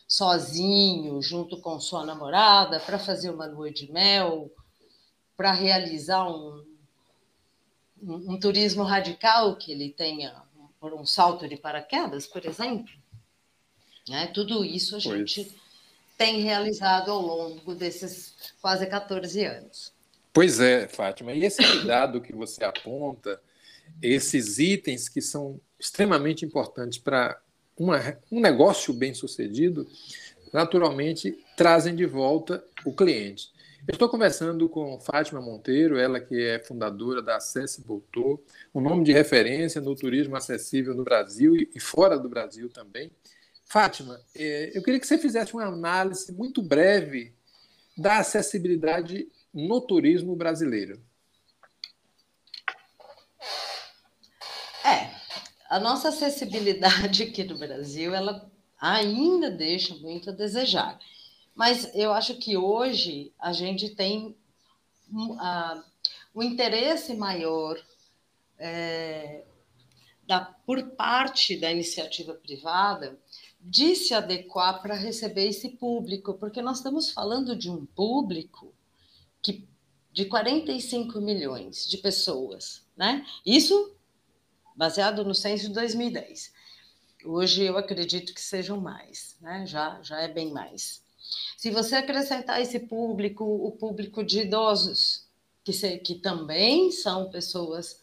sozinho, 0.06 1.22
junto 1.22 1.62
com 1.62 1.80
sua 1.80 2.06
namorada, 2.06 2.82
para 2.82 3.00
fazer 3.00 3.30
uma 3.30 3.46
lua 3.46 3.72
de 3.72 3.90
mel, 3.90 4.52
para 5.38 5.54
realizar 5.54 6.28
um, 6.28 6.66
um, 8.04 8.34
um, 8.34 8.40
turismo 8.40 8.84
radical 8.84 9.56
que 9.56 9.72
ele 9.72 9.90
tenha 9.90 10.44
por 10.82 10.94
um 10.94 11.06
salto 11.06 11.48
de 11.48 11.56
paraquedas, 11.56 12.28
por 12.28 12.46
exemplo. 12.46 12.92
Né? 14.10 14.28
Tudo 14.28 14.66
isso 14.66 14.98
a 14.98 15.00
gente 15.00 15.46
pois 15.46 15.65
tem 16.18 16.42
realizado 16.42 17.12
ao 17.12 17.22
longo 17.22 17.76
desses 17.76 18.54
quase 18.62 18.86
14 18.86 19.44
anos. 19.44 19.94
Pois 20.34 20.60
é, 20.60 20.88
Fátima. 20.88 21.34
E 21.34 21.46
esse 21.46 21.64
cuidado 21.64 22.22
que 22.22 22.34
você 22.34 22.64
aponta, 22.64 23.40
esses 24.02 24.60
itens 24.60 25.08
que 25.08 25.22
são 25.22 25.60
extremamente 25.80 26.46
importantes 26.46 27.00
para 27.00 27.40
um 27.78 28.40
negócio 28.40 28.94
bem 28.94 29.14
sucedido, 29.14 29.88
naturalmente 30.54 31.38
trazem 31.56 31.96
de 31.96 32.06
volta 32.06 32.64
o 32.86 32.94
cliente. 32.94 33.54
Eu 33.88 33.94
estou 33.94 34.10
conversando 34.10 34.68
com 34.68 35.00
Fátima 35.00 35.40
Monteiro, 35.40 35.98
ela 35.98 36.20
que 36.20 36.42
é 36.42 36.58
fundadora 36.58 37.22
da 37.22 37.36
Accessible 37.36 38.02
Tour, 38.12 38.42
um 38.74 38.82
nome 38.82 39.04
de 39.04 39.14
referência 39.14 39.80
no 39.80 39.96
turismo 39.96 40.36
acessível 40.36 40.96
no 40.96 41.04
Brasil 41.04 41.56
e 41.56 41.80
fora 41.80 42.18
do 42.18 42.28
Brasil 42.28 42.68
também. 42.68 43.12
Fátima, 43.66 44.22
é, 44.36 44.72
eu 44.76 44.84
queria 44.84 45.00
que 45.00 45.08
você 45.08 45.18
fizesse 45.18 45.54
uma 45.54 45.66
análise 45.66 46.32
muito 46.32 46.62
breve 46.62 47.34
da 47.98 48.20
acessibilidade 48.20 49.28
no 49.54 49.82
turismo 49.82 50.36
brasileiro. 50.36 51.02
É, 54.84 55.10
a 55.68 55.80
nossa 55.80 56.10
acessibilidade 56.10 57.24
aqui 57.24 57.44
no 57.44 57.58
Brasil, 57.58 58.14
ela 58.14 58.50
ainda 58.80 59.50
deixa 59.50 59.96
muito 59.96 60.30
a 60.30 60.34
desejar. 60.34 61.00
Mas 61.56 61.90
eu 61.96 62.12
acho 62.12 62.36
que 62.36 62.56
hoje 62.56 63.34
a 63.40 63.52
gente 63.52 63.96
tem 63.96 64.38
uh, 65.12 65.84
um 66.36 66.44
interesse 66.44 67.16
maior 67.16 67.82
é, 68.60 69.44
da, 70.28 70.42
por 70.66 70.84
parte 70.92 71.58
da 71.58 71.72
iniciativa 71.72 72.34
privada 72.34 73.18
de 73.68 73.96
se 73.96 74.14
adequar 74.14 74.80
para 74.80 74.94
receber 74.94 75.48
esse 75.48 75.70
público, 75.70 76.36
porque 76.36 76.62
nós 76.62 76.78
estamos 76.78 77.10
falando 77.10 77.56
de 77.56 77.68
um 77.70 77.84
público 77.84 78.72
que 79.42 79.68
de 80.14 80.26
45 80.26 81.20
milhões 81.20 81.88
de 81.88 81.98
pessoas, 81.98 82.86
né? 82.96 83.26
Isso 83.44 83.96
baseado 84.76 85.26
no 85.26 85.34
censo 85.34 85.68
de 85.68 85.74
2010. 85.74 86.54
Hoje 87.26 87.64
eu 87.64 87.76
acredito 87.76 88.36
que 88.36 88.42
sejam 88.42 88.80
mais, 88.80 89.36
né? 89.42 89.66
Já 89.66 90.00
já 90.04 90.22
é 90.22 90.28
bem 90.28 90.52
mais. 90.52 91.04
Se 91.58 91.72
você 91.72 91.96
acrescentar 91.96 92.62
esse 92.62 92.80
público, 92.80 93.44
o 93.44 93.72
público 93.72 94.24
de 94.24 94.42
idosos, 94.42 95.28
que, 95.64 95.74
se, 95.74 95.98
que 95.98 96.14
também 96.14 96.92
são 96.92 97.32
pessoas 97.32 98.00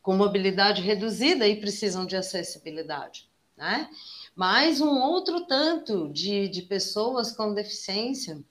com 0.00 0.16
mobilidade 0.16 0.80
reduzida 0.80 1.46
e 1.46 1.60
precisam 1.60 2.06
de 2.06 2.16
acessibilidade, 2.16 3.28
né? 3.56 3.88
mais 4.34 4.80
um 4.80 4.98
outro 5.00 5.46
tanto 5.46 6.08
de, 6.12 6.48
de 6.48 6.62
pessoas 6.62 7.32
com 7.32 7.54
deficiência 7.54 8.42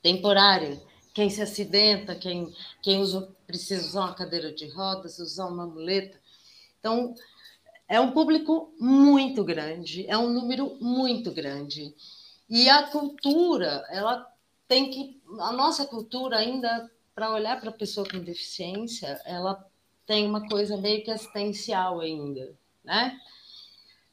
temporária. 0.00 0.80
Quem 1.14 1.28
se 1.28 1.42
acidenta, 1.42 2.14
quem, 2.14 2.54
quem 2.82 3.00
usa, 3.00 3.28
precisa 3.46 3.86
usar 3.86 4.00
uma 4.00 4.14
cadeira 4.14 4.52
de 4.52 4.68
rodas, 4.68 5.18
usar 5.18 5.46
uma 5.46 5.66
muleta. 5.66 6.18
Então, 6.78 7.14
é 7.88 8.00
um 8.00 8.12
público 8.12 8.72
muito 8.78 9.44
grande, 9.44 10.06
é 10.08 10.16
um 10.16 10.30
número 10.30 10.76
muito 10.80 11.30
grande. 11.30 11.94
E 12.48 12.68
a 12.68 12.84
cultura, 12.84 13.84
ela 13.90 14.26
tem 14.66 14.90
que. 14.90 15.20
A 15.40 15.52
nossa 15.52 15.84
cultura, 15.84 16.38
ainda, 16.38 16.90
para 17.14 17.32
olhar 17.32 17.60
para 17.60 17.70
a 17.70 17.74
pessoa 17.74 18.08
com 18.08 18.18
deficiência, 18.20 19.20
ela 19.26 19.62
tem 20.06 20.26
uma 20.26 20.48
coisa 20.48 20.76
meio 20.76 21.04
que 21.04 21.10
assistencial 21.10 22.00
ainda, 22.00 22.54
né? 22.82 23.18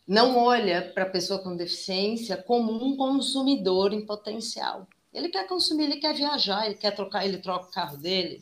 Não 0.10 0.36
olha 0.38 0.92
para 0.92 1.04
a 1.04 1.10
pessoa 1.10 1.38
com 1.38 1.56
deficiência 1.56 2.36
como 2.36 2.84
um 2.84 2.98
consumidor 2.98 3.94
em 3.94 4.04
potencial. 4.04 4.88
Ele 5.13 5.30
quer 5.30 5.48
consumir, 5.48 5.84
ele 5.84 5.98
quer 5.98 6.16
viajar, 6.16 6.66
ele 6.66 6.74
quer 6.74 6.96
trocar, 6.96 7.24
ele 7.24 7.38
troca 7.38 7.68
o 7.68 7.72
carro 7.72 7.96
dele, 7.96 8.42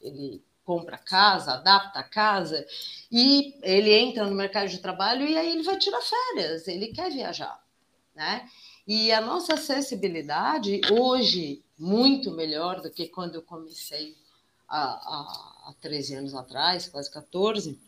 ele 0.00 0.42
compra 0.64 0.96
a 0.96 0.98
casa, 0.98 1.52
adapta 1.52 2.00
a 2.00 2.02
casa 2.02 2.66
e 3.12 3.54
ele 3.62 3.92
entra 3.92 4.26
no 4.26 4.34
mercado 4.34 4.68
de 4.68 4.78
trabalho 4.78 5.24
e 5.24 5.38
aí 5.38 5.52
ele 5.52 5.62
vai 5.62 5.78
tirar 5.78 6.00
férias, 6.00 6.66
ele 6.66 6.88
quer 6.88 7.12
viajar, 7.12 7.62
né? 8.12 8.50
E 8.84 9.12
a 9.12 9.20
nossa 9.20 9.54
acessibilidade 9.54 10.80
hoje 10.90 11.62
muito 11.78 12.32
melhor 12.32 12.80
do 12.80 12.90
que 12.90 13.06
quando 13.06 13.36
eu 13.36 13.42
comecei 13.42 14.16
há, 14.68 14.82
há, 14.82 15.68
há 15.68 15.74
13 15.80 16.16
anos 16.16 16.34
atrás, 16.34 16.88
quase 16.88 17.08
14, 17.08 17.80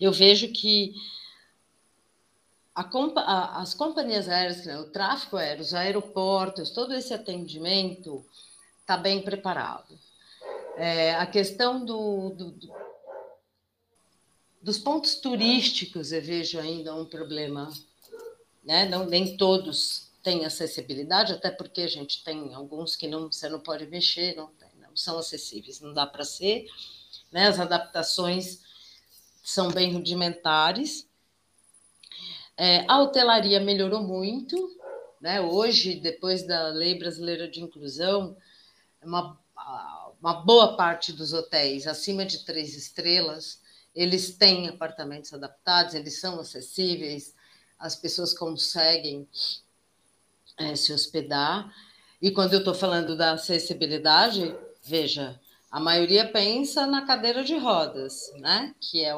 eu 0.00 0.10
vejo 0.10 0.50
que 0.52 0.94
as 2.74 3.74
companhias 3.74 4.28
aéreas, 4.28 4.64
né, 4.64 4.78
o 4.78 4.90
tráfego 4.90 5.36
aéreo, 5.36 5.62
os 5.62 5.74
aeroportos, 5.74 6.70
todo 6.70 6.94
esse 6.94 7.12
atendimento 7.12 8.24
está 8.80 8.96
bem 8.96 9.22
preparado. 9.22 9.98
É, 10.76 11.14
a 11.16 11.26
questão 11.26 11.84
do, 11.84 12.30
do, 12.30 12.50
do, 12.52 12.72
dos 14.62 14.78
pontos 14.78 15.16
turísticos, 15.16 16.12
eu 16.12 16.22
vejo 16.22 16.58
ainda 16.58 16.94
um 16.94 17.04
problema. 17.04 17.70
Né? 18.64 18.86
Não, 18.86 19.04
nem 19.04 19.36
todos 19.36 20.10
têm 20.22 20.44
acessibilidade, 20.46 21.32
até 21.32 21.50
porque 21.50 21.82
a 21.82 21.88
gente 21.88 22.24
tem 22.24 22.54
alguns 22.54 22.96
que 22.96 23.08
não, 23.08 23.30
você 23.30 23.48
não 23.48 23.60
pode 23.60 23.86
mexer, 23.86 24.34
não, 24.36 24.50
não 24.80 24.96
são 24.96 25.18
acessíveis, 25.18 25.80
não 25.80 25.92
dá 25.92 26.06
para 26.06 26.24
ser. 26.24 26.66
Né? 27.30 27.48
As 27.48 27.60
adaptações 27.60 28.60
são 29.42 29.70
bem 29.70 29.92
rudimentares. 29.92 31.08
É, 32.56 32.84
a 32.88 33.00
hotelaria 33.00 33.60
melhorou 33.60 34.02
muito, 34.02 34.56
né? 35.20 35.40
Hoje, 35.40 35.94
depois 35.94 36.46
da 36.46 36.68
Lei 36.68 36.98
Brasileira 36.98 37.48
de 37.48 37.60
Inclusão, 37.60 38.36
uma, 39.02 39.38
uma 40.20 40.34
boa 40.34 40.76
parte 40.76 41.12
dos 41.12 41.32
hotéis 41.32 41.86
acima 41.86 42.24
de 42.24 42.44
três 42.44 42.76
estrelas, 42.76 43.60
eles 43.94 44.36
têm 44.36 44.68
apartamentos 44.68 45.32
adaptados, 45.32 45.94
eles 45.94 46.20
são 46.20 46.40
acessíveis, 46.40 47.34
as 47.78 47.96
pessoas 47.96 48.32
conseguem 48.32 49.28
é, 50.58 50.74
se 50.76 50.92
hospedar. 50.92 51.72
E 52.20 52.30
quando 52.30 52.54
eu 52.54 52.60
estou 52.60 52.74
falando 52.74 53.16
da 53.16 53.32
acessibilidade, 53.32 54.54
veja, 54.82 55.40
a 55.70 55.80
maioria 55.80 56.30
pensa 56.30 56.86
na 56.86 57.06
cadeira 57.06 57.42
de 57.42 57.56
rodas, 57.56 58.30
né? 58.36 58.74
Que 58.80 59.04
é 59.04 59.14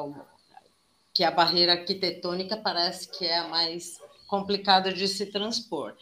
que 1.15 1.23
a 1.23 1.31
barreira 1.31 1.71
arquitetônica 1.71 2.57
parece 2.57 3.07
que 3.07 3.25
é 3.25 3.37
a 3.37 3.47
mais 3.47 4.01
complicada 4.27 4.93
de 4.93 5.07
se 5.07 5.27
transpor. 5.27 5.95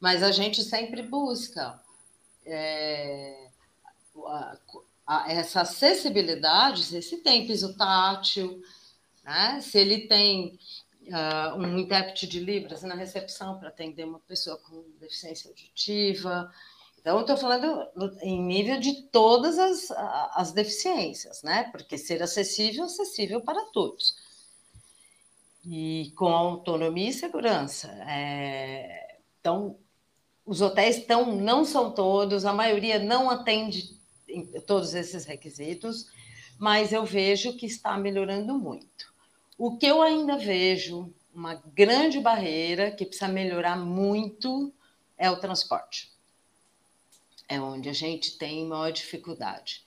Mas 0.00 0.20
a 0.20 0.32
gente 0.32 0.64
sempre 0.64 1.00
busca 1.00 1.80
é, 2.44 3.48
a, 4.26 4.58
a, 5.06 5.32
essa 5.32 5.60
acessibilidade, 5.60 6.82
se 6.82 6.96
esse 6.96 7.18
tem 7.18 7.46
piso 7.46 7.76
tátil, 7.76 8.60
né? 9.22 9.60
se 9.60 9.78
ele 9.78 10.08
tem 10.08 10.58
uh, 11.02 11.56
um 11.56 11.78
intérprete 11.78 12.26
de 12.26 12.40
Libras 12.40 12.82
na 12.82 12.96
recepção 12.96 13.60
para 13.60 13.68
atender 13.68 14.04
uma 14.04 14.18
pessoa 14.18 14.58
com 14.58 14.84
deficiência 14.98 15.48
auditiva, 15.48 16.50
então, 17.02 17.20
estou 17.20 17.36
falando 17.36 17.84
em 18.22 18.40
nível 18.40 18.78
de 18.78 19.02
todas 19.10 19.58
as, 19.58 19.90
as 20.36 20.52
deficiências, 20.52 21.42
né? 21.42 21.64
Porque 21.72 21.98
ser 21.98 22.22
acessível, 22.22 22.84
acessível 22.84 23.40
para 23.40 23.60
todos. 23.72 24.14
E 25.64 26.12
com 26.16 26.28
autonomia 26.28 27.10
e 27.10 27.12
segurança. 27.12 27.88
É... 28.08 29.18
Então, 29.40 29.76
os 30.44 30.60
hotéis 30.60 30.98
estão, 30.98 31.36
não 31.36 31.64
são 31.64 31.90
todos, 31.92 32.44
a 32.44 32.52
maioria 32.52 32.98
não 32.98 33.30
atende 33.30 33.96
todos 34.66 34.94
esses 34.94 35.24
requisitos, 35.24 36.06
mas 36.58 36.92
eu 36.92 37.04
vejo 37.04 37.56
que 37.56 37.66
está 37.66 37.96
melhorando 37.96 38.58
muito. 38.58 39.12
O 39.58 39.76
que 39.76 39.86
eu 39.86 40.02
ainda 40.02 40.36
vejo, 40.36 41.12
uma 41.34 41.54
grande 41.54 42.18
barreira 42.18 42.90
que 42.90 43.04
precisa 43.04 43.28
melhorar 43.28 43.76
muito, 43.76 44.72
é 45.16 45.30
o 45.30 45.38
transporte 45.38 46.12
é 47.52 47.60
onde 47.60 47.88
a 47.88 47.92
gente 47.92 48.38
tem 48.38 48.66
maior 48.66 48.90
dificuldade. 48.90 49.84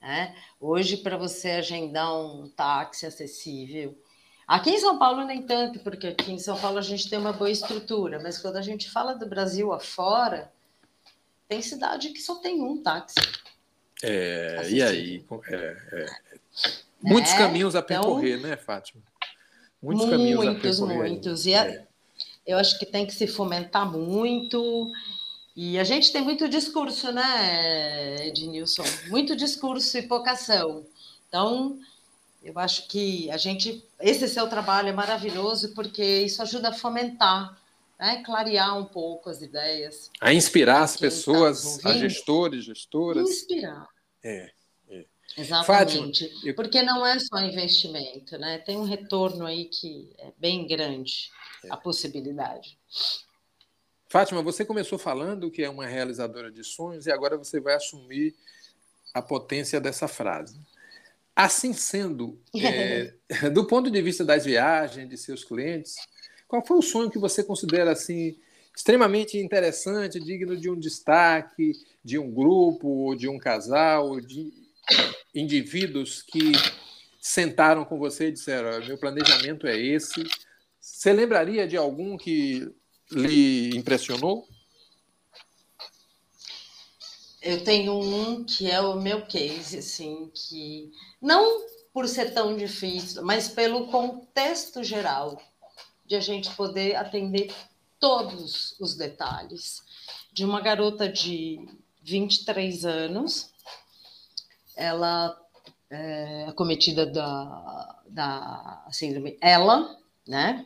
Né? 0.00 0.34
Hoje, 0.58 0.96
para 0.96 1.16
você 1.16 1.50
agendar 1.50 2.14
um 2.14 2.48
táxi 2.48 3.04
acessível, 3.04 3.96
aqui 4.46 4.70
em 4.70 4.78
São 4.78 4.98
Paulo 4.98 5.24
nem 5.24 5.42
tanto, 5.42 5.78
porque 5.80 6.08
aqui 6.08 6.32
em 6.32 6.38
São 6.38 6.58
Paulo 6.58 6.78
a 6.78 6.82
gente 6.82 7.08
tem 7.08 7.18
uma 7.18 7.32
boa 7.32 7.50
estrutura, 7.50 8.20
mas 8.22 8.38
quando 8.38 8.56
a 8.56 8.62
gente 8.62 8.90
fala 8.90 9.14
do 9.14 9.26
Brasil 9.26 9.72
afora, 9.72 10.52
tem 11.48 11.60
cidade 11.62 12.10
que 12.10 12.20
só 12.20 12.36
tem 12.36 12.62
um 12.62 12.82
táxi. 12.82 13.20
É, 14.02 14.68
e 14.68 14.82
aí? 14.82 15.24
É, 15.48 15.76
é. 15.92 16.06
Muitos 17.02 17.32
é, 17.32 17.38
caminhos 17.38 17.74
a 17.74 17.80
então 17.80 18.00
percorrer, 18.00 18.38
então, 18.38 18.50
né, 18.50 18.56
Fátima? 18.56 19.02
Muitos, 19.82 20.06
muitos 20.06 20.18
caminhos 20.18 20.46
a 20.46 20.60
percorrer. 20.60 20.96
Muitos, 20.96 21.10
muitos. 21.10 21.46
E 21.46 21.54
é. 21.54 21.86
eu 22.46 22.58
acho 22.58 22.78
que 22.78 22.86
tem 22.86 23.06
que 23.06 23.12
se 23.12 23.26
fomentar 23.26 23.90
muito 23.90 24.90
e 25.54 25.78
a 25.78 25.84
gente 25.84 26.10
tem 26.10 26.22
muito 26.22 26.48
discurso, 26.48 27.12
né, 27.12 28.26
Ednilson? 28.26 28.84
Muito 29.08 29.36
discurso 29.36 29.98
e 29.98 30.02
pouca 30.02 30.32
ação. 30.32 30.86
Então, 31.28 31.78
eu 32.42 32.58
acho 32.58 32.88
que 32.88 33.30
a 33.30 33.36
gente. 33.36 33.84
Esse 34.00 34.28
seu 34.28 34.48
trabalho 34.48 34.88
é 34.88 34.92
maravilhoso 34.92 35.74
porque 35.74 36.02
isso 36.02 36.42
ajuda 36.42 36.70
a 36.70 36.72
fomentar, 36.72 37.56
né, 37.98 38.22
clarear 38.24 38.76
um 38.76 38.84
pouco 38.84 39.30
as 39.30 39.40
ideias. 39.40 40.10
A 40.20 40.32
inspirar 40.32 40.82
as 40.82 40.94
tá 40.94 41.00
pessoas, 41.00 41.78
tá 41.78 41.90
a 41.90 41.98
gestores, 41.98 42.64
gestoras. 42.64 43.28
Inspirar. 43.28 43.86
É. 44.24 44.50
é. 44.90 45.04
Exatamente. 45.36 46.24
Fátima, 46.24 46.40
eu... 46.44 46.54
Porque 46.54 46.82
não 46.82 47.06
é 47.06 47.18
só 47.18 47.38
investimento, 47.40 48.36
né? 48.38 48.58
Tem 48.58 48.76
um 48.76 48.84
retorno 48.84 49.46
aí 49.46 49.66
que 49.66 50.12
é 50.18 50.32
bem 50.36 50.66
grande, 50.66 51.30
é. 51.64 51.68
a 51.72 51.76
possibilidade. 51.76 52.76
Fátima, 54.08 54.42
você 54.42 54.64
começou 54.64 54.98
falando 54.98 55.50
que 55.50 55.62
é 55.62 55.70
uma 55.70 55.86
realizadora 55.86 56.50
de 56.50 56.62
sonhos 56.62 57.06
e 57.06 57.12
agora 57.12 57.38
você 57.38 57.60
vai 57.60 57.76
assumir 57.76 58.34
a 59.14 59.22
potência 59.22 59.80
dessa 59.80 60.06
frase. 60.06 60.60
Assim 61.34 61.72
sendo, 61.72 62.38
é, 62.54 63.14
do 63.52 63.66
ponto 63.66 63.90
de 63.90 64.02
vista 64.02 64.24
das 64.24 64.44
viagens, 64.44 65.08
de 65.08 65.16
seus 65.16 65.44
clientes, 65.44 65.96
qual 66.46 66.64
foi 66.64 66.78
o 66.78 66.82
sonho 66.82 67.10
que 67.10 67.18
você 67.18 67.42
considera 67.42 67.92
assim 67.92 68.36
extremamente 68.74 69.38
interessante, 69.38 70.20
digno 70.20 70.56
de 70.56 70.70
um 70.70 70.78
destaque, 70.78 71.72
de 72.04 72.18
um 72.18 72.30
grupo, 72.30 73.14
de 73.14 73.28
um 73.28 73.38
casal, 73.38 74.20
de 74.20 74.52
indivíduos 75.34 76.22
que 76.22 76.52
sentaram 77.20 77.84
com 77.84 77.98
você 77.98 78.28
e 78.28 78.32
disseram: 78.32 78.84
meu 78.86 78.98
planejamento 78.98 79.66
é 79.66 79.78
esse. 79.78 80.24
Você 80.80 81.12
lembraria 81.12 81.66
de 81.66 81.76
algum 81.76 82.16
que 82.16 82.68
lhe 83.10 83.76
impressionou? 83.76 84.46
Eu 87.42 87.64
tenho 87.64 87.98
um 87.98 88.44
que 88.44 88.70
é 88.70 88.80
o 88.80 89.00
meu 89.00 89.26
case, 89.26 89.78
assim, 89.78 90.30
que 90.32 90.92
não 91.20 91.66
por 91.92 92.06
ser 92.08 92.32
tão 92.32 92.56
difícil, 92.56 93.24
mas 93.24 93.48
pelo 93.48 93.88
contexto 93.88 94.84
geral 94.84 95.42
de 96.06 96.14
a 96.14 96.20
gente 96.20 96.54
poder 96.54 96.94
atender 96.94 97.52
todos 97.98 98.78
os 98.80 98.94
detalhes. 98.94 99.82
De 100.32 100.44
uma 100.44 100.60
garota 100.60 101.08
de 101.08 101.68
23 102.02 102.84
anos, 102.84 103.52
ela 104.76 105.36
é 105.90 106.46
acometida 106.48 107.04
da, 107.04 108.02
da 108.06 108.86
síndrome 108.92 109.36
ela, 109.40 109.98
né? 110.26 110.64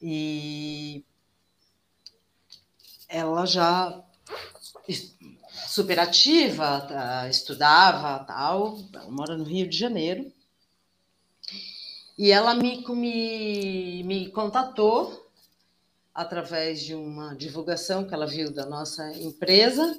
E 0.00 1.04
ela 3.08 3.44
já 3.44 4.02
superativa, 5.66 6.80
tá, 6.82 7.28
estudava, 7.28 8.24
tal, 8.24 8.78
mora 9.08 9.36
no 9.36 9.44
Rio 9.44 9.68
de 9.68 9.76
Janeiro. 9.76 10.32
E 12.16 12.30
ela 12.30 12.54
me, 12.54 12.84
me, 12.88 14.02
me 14.04 14.30
contatou 14.30 15.30
através 16.14 16.82
de 16.82 16.94
uma 16.94 17.34
divulgação 17.34 18.06
que 18.06 18.14
ela 18.14 18.26
viu 18.26 18.52
da 18.52 18.66
nossa 18.66 19.10
empresa, 19.18 19.98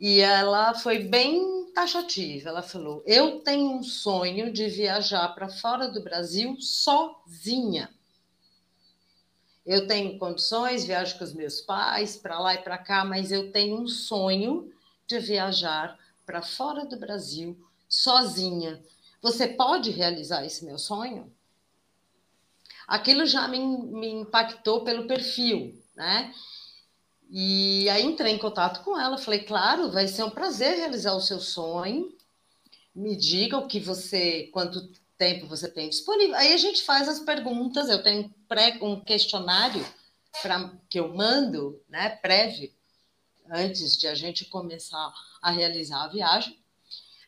e 0.00 0.20
ela 0.20 0.74
foi 0.74 1.00
bem 1.00 1.70
taxativa. 1.74 2.48
Ela 2.48 2.62
falou: 2.62 3.02
Eu 3.06 3.40
tenho 3.40 3.70
um 3.70 3.82
sonho 3.82 4.52
de 4.52 4.68
viajar 4.68 5.28
para 5.34 5.48
fora 5.48 5.88
do 5.88 6.02
Brasil 6.02 6.56
sozinha. 6.58 7.95
Eu 9.66 9.88
tenho 9.88 10.16
condições, 10.16 10.84
viajo 10.84 11.18
com 11.18 11.24
os 11.24 11.34
meus 11.34 11.60
pais 11.60 12.16
para 12.16 12.38
lá 12.38 12.54
e 12.54 12.62
para 12.62 12.78
cá, 12.78 13.04
mas 13.04 13.32
eu 13.32 13.50
tenho 13.50 13.80
um 13.80 13.88
sonho 13.88 14.72
de 15.08 15.18
viajar 15.18 15.98
para 16.24 16.40
fora 16.40 16.86
do 16.86 16.96
Brasil 16.96 17.58
sozinha. 17.88 18.80
Você 19.20 19.48
pode 19.48 19.90
realizar 19.90 20.44
esse 20.44 20.64
meu 20.64 20.78
sonho? 20.78 21.32
Aquilo 22.86 23.26
já 23.26 23.48
me, 23.48 23.58
me 23.58 24.08
impactou 24.08 24.84
pelo 24.84 25.08
perfil, 25.08 25.76
né? 25.96 26.32
E 27.28 27.88
aí 27.88 28.04
entrei 28.04 28.32
em 28.32 28.38
contato 28.38 28.84
com 28.84 28.96
ela, 28.96 29.18
falei, 29.18 29.40
claro, 29.40 29.90
vai 29.90 30.06
ser 30.06 30.22
um 30.22 30.30
prazer 30.30 30.76
realizar 30.76 31.14
o 31.14 31.20
seu 31.20 31.40
sonho. 31.40 32.16
Me 32.94 33.16
diga 33.16 33.58
o 33.58 33.66
que 33.66 33.80
você, 33.80 34.48
quanto 34.52 34.88
tempo 35.18 35.46
você 35.46 35.68
tem 35.68 35.88
disponível. 35.88 36.34
Aí 36.36 36.52
a 36.52 36.56
gente 36.56 36.82
faz 36.82 37.08
as 37.08 37.20
perguntas, 37.20 37.88
eu 37.88 38.02
tenho 38.02 38.32
pré, 38.48 38.78
um 38.80 39.00
questionário 39.00 39.84
pra, 40.42 40.72
que 40.88 41.00
eu 41.00 41.14
mando, 41.14 41.80
né, 41.88 42.10
prévio, 42.10 42.72
antes 43.50 43.96
de 43.96 44.06
a 44.06 44.14
gente 44.14 44.44
começar 44.46 45.12
a 45.40 45.50
realizar 45.50 46.04
a 46.04 46.08
viagem. 46.08 46.58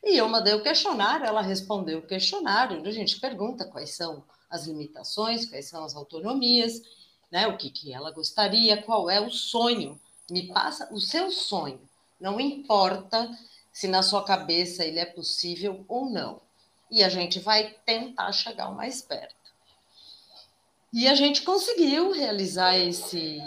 E 0.05 0.17
eu 0.17 0.29
mandei 0.29 0.55
o 0.55 0.63
questionário, 0.63 1.27
ela 1.27 1.43
respondeu 1.43 1.99
o 1.99 2.07
questionário, 2.07 2.87
a 2.87 2.91
gente 2.91 3.21
pergunta 3.21 3.65
quais 3.65 3.91
são 3.91 4.25
as 4.49 4.67
limitações, 4.67 5.47
quais 5.47 5.69
são 5.69 5.85
as 5.85 5.95
autonomias, 5.95 6.81
né, 7.31 7.47
o 7.47 7.57
que, 7.57 7.71
que 7.71 7.93
ela 7.93 8.11
gostaria, 8.11 8.83
qual 8.83 9.11
é 9.11 9.21
o 9.21 9.31
sonho. 9.31 10.01
Me 10.31 10.49
passa 10.49 10.93
o 10.93 11.01
seu 11.01 11.31
sonho. 11.31 11.81
Não 12.21 12.41
importa 12.41 13.31
se 13.73 13.87
na 13.87 14.03
sua 14.03 14.25
cabeça 14.25 14.85
ele 14.85 14.99
é 14.99 15.07
possível 15.07 15.85
ou 15.89 16.11
não 16.11 16.48
e 16.91 17.05
a 17.05 17.09
gente 17.09 17.39
vai 17.41 17.75
tentar 17.85 18.33
chegar 18.33 18.69
o 18.69 18.75
mais 18.75 19.03
perto. 19.03 19.37
E 20.93 21.07
a 21.07 21.15
gente 21.15 21.43
conseguiu 21.43 22.13
realizar 22.13 22.77
esse, 22.77 23.39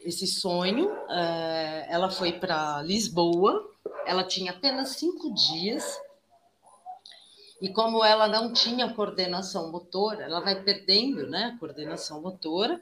esse 0.00 0.26
sonho. 0.26 0.88
Uh, 0.88 1.84
ela 1.88 2.08
foi 2.08 2.32
para 2.32 2.82
Lisboa, 2.82 3.68
ela 4.06 4.22
tinha 4.22 4.52
apenas 4.52 4.90
cinco 4.90 5.32
dias. 5.34 6.00
E 7.60 7.68
como 7.70 8.04
ela 8.04 8.28
não 8.28 8.52
tinha 8.52 8.94
coordenação 8.94 9.72
motora, 9.72 10.22
ela 10.22 10.40
vai 10.40 10.62
perdendo 10.62 11.28
né, 11.28 11.52
a 11.52 11.58
coordenação 11.58 12.22
motora. 12.22 12.80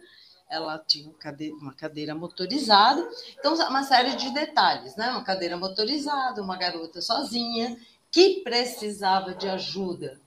ela 0.51 0.79
tinha 0.79 1.11
uma 1.59 1.73
cadeira 1.73 2.15
motorizada, 2.15 3.09
então 3.39 3.55
uma 3.55 3.83
série 3.83 4.15
de 4.15 4.31
detalhes, 4.31 4.95
né? 4.95 5.11
Uma 5.11 5.25
cadeira 5.25 5.57
motorizada, 5.57 6.43
uma 6.43 6.57
garota 6.57 7.01
sozinha 7.01 7.77
que 8.17 8.41
precisava 8.41 9.35
de 9.35 9.47
ajuda 9.47 10.19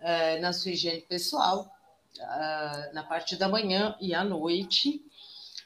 uh, 0.00 0.40
na 0.40 0.52
sua 0.52 0.70
higiene 0.70 1.00
pessoal, 1.00 1.68
uh, 2.16 2.94
na 2.94 3.02
parte 3.02 3.34
da 3.34 3.48
manhã 3.48 3.96
e 4.00 4.14
à 4.14 4.22
noite, 4.22 5.04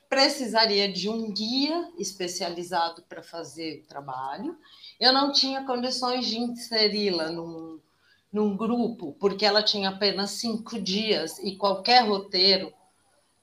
precisaria 0.09 0.91
de 0.91 1.11
um 1.11 1.31
guia 1.31 1.93
especializado 1.99 3.03
para 3.03 3.23
fazer 3.23 3.83
o 3.83 3.87
trabalho. 3.87 4.59
Eu 4.99 5.13
não 5.13 5.31
tinha 5.31 5.67
condições 5.67 6.25
de 6.25 6.39
inseri-la 6.39 7.31
num, 7.31 7.79
num 8.33 8.57
grupo, 8.57 9.15
porque 9.21 9.45
ela 9.45 9.63
tinha 9.63 9.91
apenas 9.91 10.31
cinco 10.31 10.81
dias 10.81 11.39
e 11.41 11.55
qualquer 11.57 12.09
roteiro 12.09 12.73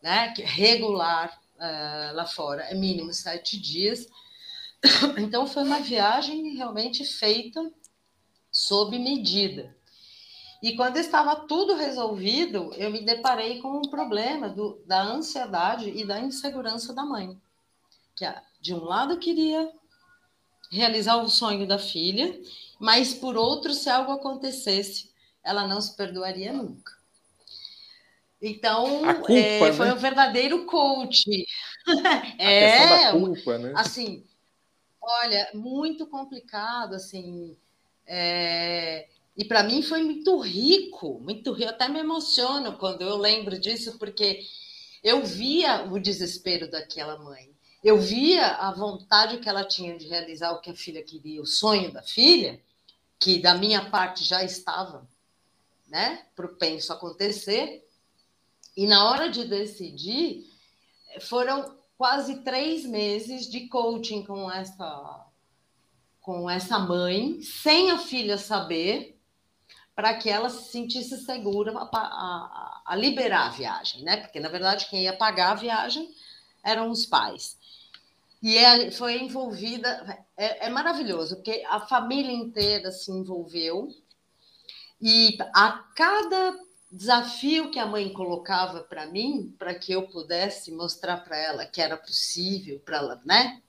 né, 0.02 0.34
regular 0.36 1.40
uh, 1.58 2.16
lá 2.16 2.26
fora 2.26 2.64
é 2.64 2.74
mínimo 2.74 3.14
sete 3.14 3.56
dias. 3.60 4.08
Então, 5.20 5.46
foi 5.46 5.62
uma 5.62 5.82
viagem 5.82 6.56
realmente 6.56 7.06
feita 7.06 7.62
sob 8.60 9.00
medida. 9.00 9.74
E 10.62 10.76
quando 10.76 10.98
estava 10.98 11.34
tudo 11.48 11.76
resolvido, 11.76 12.74
eu 12.76 12.92
me 12.92 13.00
deparei 13.02 13.62
com 13.62 13.78
um 13.78 13.90
problema 13.90 14.50
do, 14.50 14.84
da 14.86 15.02
ansiedade 15.02 15.90
e 15.90 16.06
da 16.06 16.20
insegurança 16.20 16.94
da 16.94 17.06
mãe, 17.06 17.40
que 18.18 18.26
de 18.60 18.74
um 18.74 18.84
lado 18.84 19.18
queria 19.18 19.72
realizar 20.70 21.16
o 21.16 21.30
sonho 21.30 21.66
da 21.66 21.80
filha, 21.80 22.38
mas 22.78 23.14
por 23.14 23.38
outro, 23.38 23.74
se 23.74 23.90
algo 23.90 24.12
acontecesse, 24.12 25.10
ela 25.42 25.66
não 25.66 25.80
se 25.80 25.96
perdoaria 25.96 26.52
nunca. 26.52 26.92
Então, 28.42 28.86
culpa, 29.16 29.32
é, 29.32 29.74
foi 29.74 29.88
né? 29.88 29.94
um 29.94 29.98
verdadeiro 29.98 30.66
coach. 30.66 31.46
é, 32.38 33.12
culpa, 33.12 33.58
né? 33.58 33.72
assim, 33.74 34.26
olha, 35.02 35.50
muito 35.54 36.06
complicado, 36.08 36.94
assim, 36.94 37.58
é, 38.12 39.08
e 39.38 39.46
para 39.46 39.62
mim 39.62 39.84
foi 39.84 40.02
muito 40.02 40.40
rico, 40.40 41.20
muito 41.20 41.52
rico. 41.52 41.66
Eu 41.66 41.70
até 41.70 41.88
me 41.88 42.00
emociono 42.00 42.76
quando 42.78 43.04
eu 43.04 43.16
lembro 43.18 43.60
disso, 43.60 44.00
porque 44.00 44.44
eu 45.04 45.24
via 45.24 45.84
o 45.84 46.00
desespero 46.00 46.70
daquela 46.70 47.20
mãe. 47.20 47.52
Eu 47.84 48.00
via 48.00 48.48
a 48.48 48.72
vontade 48.72 49.38
que 49.38 49.48
ela 49.48 49.64
tinha 49.64 49.96
de 49.96 50.08
realizar 50.08 50.52
o 50.52 50.60
que 50.60 50.72
a 50.72 50.76
filha 50.76 51.04
queria, 51.04 51.40
o 51.40 51.46
sonho 51.46 51.94
da 51.94 52.02
filha, 52.02 52.60
que 53.20 53.38
da 53.38 53.54
minha 53.54 53.92
parte 53.92 54.24
já 54.24 54.44
estava, 54.44 55.08
né, 55.88 56.26
propenso 56.36 56.92
a 56.92 56.96
acontecer. 56.96 57.88
E 58.76 58.88
na 58.88 59.08
hora 59.08 59.30
de 59.30 59.46
decidir, 59.46 60.50
foram 61.22 61.78
quase 61.96 62.38
três 62.38 62.86
meses 62.86 63.48
de 63.48 63.68
coaching 63.68 64.24
com 64.24 64.52
essa 64.52 65.29
com 66.30 66.48
essa 66.48 66.78
mãe, 66.78 67.42
sem 67.42 67.90
a 67.90 67.98
filha 67.98 68.38
saber, 68.38 69.20
para 69.96 70.14
que 70.14 70.30
ela 70.30 70.48
se 70.48 70.72
sentisse 70.72 71.18
segura 71.26 71.76
a, 71.76 71.90
a, 71.92 72.82
a, 72.86 72.96
liberar 72.96 73.48
a 73.48 73.50
viagem, 73.50 74.04
né? 74.04 74.18
Porque 74.18 74.40
na 74.40 74.48
verdade 74.48 74.86
quem 74.92 75.06
ia 75.06 75.18
pagar 75.18 75.54
a 75.54 75.56
viagem 75.56 76.08
eram 76.64 76.92
os 76.92 77.04
pais. 77.04 77.58
E 78.44 78.56
é, 78.56 78.92
foi 78.92 79.20
envolvida, 79.20 80.24
é, 80.38 80.68
é 80.68 80.70
maravilhoso, 80.70 81.38
porque 81.38 81.64
a 81.68 81.80
família 81.80 82.32
inteira 82.32 82.92
se 82.92 83.12
envolveu 83.12 83.90
e 85.02 85.36
a 85.56 85.84
cada 85.96 86.60
desafio 86.92 87.72
que 87.72 87.80
a 87.80 87.88
mãe 87.88 88.14
colocava 88.14 88.82
para 88.82 89.08
mim, 89.08 89.52
para 89.58 89.74
que 89.74 89.94
eu 89.94 90.04
pudesse 90.04 90.72
mostrar 90.72 91.18
para 91.24 91.36
ela 91.36 91.66
que 91.66 91.82
era 91.82 91.98
possível, 91.98 92.80
para 92.82 92.98
ela, 92.98 93.22
né? 93.26 93.60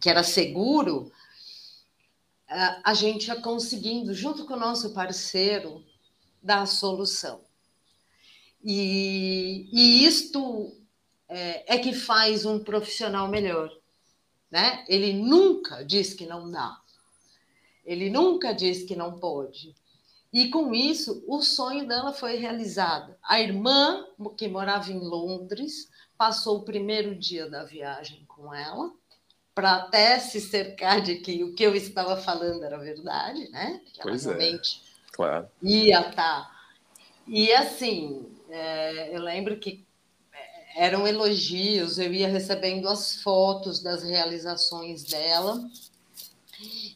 Que 0.00 0.10
era 0.10 0.22
seguro, 0.22 1.12
a 2.48 2.94
gente 2.94 3.28
ia 3.28 3.40
conseguindo, 3.40 4.14
junto 4.14 4.46
com 4.46 4.54
o 4.54 4.58
nosso 4.58 4.94
parceiro, 4.94 5.84
dar 6.42 6.62
a 6.62 6.66
solução. 6.66 7.40
E, 8.64 9.68
e 9.70 10.04
isto 10.04 10.74
é, 11.28 11.76
é 11.76 11.78
que 11.78 11.92
faz 11.92 12.46
um 12.46 12.58
profissional 12.58 13.28
melhor. 13.28 13.70
Né? 14.50 14.84
Ele 14.88 15.12
nunca 15.12 15.84
diz 15.84 16.14
que 16.14 16.26
não 16.26 16.50
dá. 16.50 16.80
Ele 17.84 18.08
nunca 18.08 18.52
diz 18.52 18.82
que 18.82 18.96
não 18.96 19.18
pode. 19.18 19.74
E 20.32 20.48
com 20.48 20.74
isso, 20.74 21.22
o 21.26 21.42
sonho 21.42 21.86
dela 21.86 22.12
foi 22.12 22.36
realizado. 22.36 23.14
A 23.22 23.40
irmã, 23.40 24.06
que 24.36 24.48
morava 24.48 24.90
em 24.90 24.98
Londres, 24.98 25.90
passou 26.16 26.58
o 26.58 26.64
primeiro 26.64 27.14
dia 27.14 27.48
da 27.48 27.64
viagem 27.64 28.24
com 28.26 28.52
ela 28.52 28.92
para 29.58 29.74
até 29.74 30.20
se 30.20 30.40
cercar 30.40 31.00
de 31.00 31.16
que 31.16 31.42
o 31.42 31.52
que 31.52 31.64
eu 31.64 31.74
estava 31.74 32.16
falando 32.16 32.62
era 32.62 32.78
verdade, 32.78 33.50
né? 33.50 33.80
Que 33.92 34.02
pois 34.02 34.24
ela 34.24 34.36
é, 34.36 34.38
realmente 34.38 34.80
é, 34.80 35.10
claro. 35.10 35.48
ia 35.60 35.98
estar. 35.98 36.12
Tá. 36.12 36.50
E 37.26 37.52
assim, 37.52 38.24
é, 38.48 39.16
eu 39.16 39.20
lembro 39.20 39.58
que 39.58 39.84
é, 40.32 40.84
eram 40.84 41.08
elogios, 41.08 41.98
eu 41.98 42.14
ia 42.14 42.28
recebendo 42.28 42.88
as 42.88 43.20
fotos 43.20 43.82
das 43.82 44.04
realizações 44.04 45.02
dela, 45.02 45.60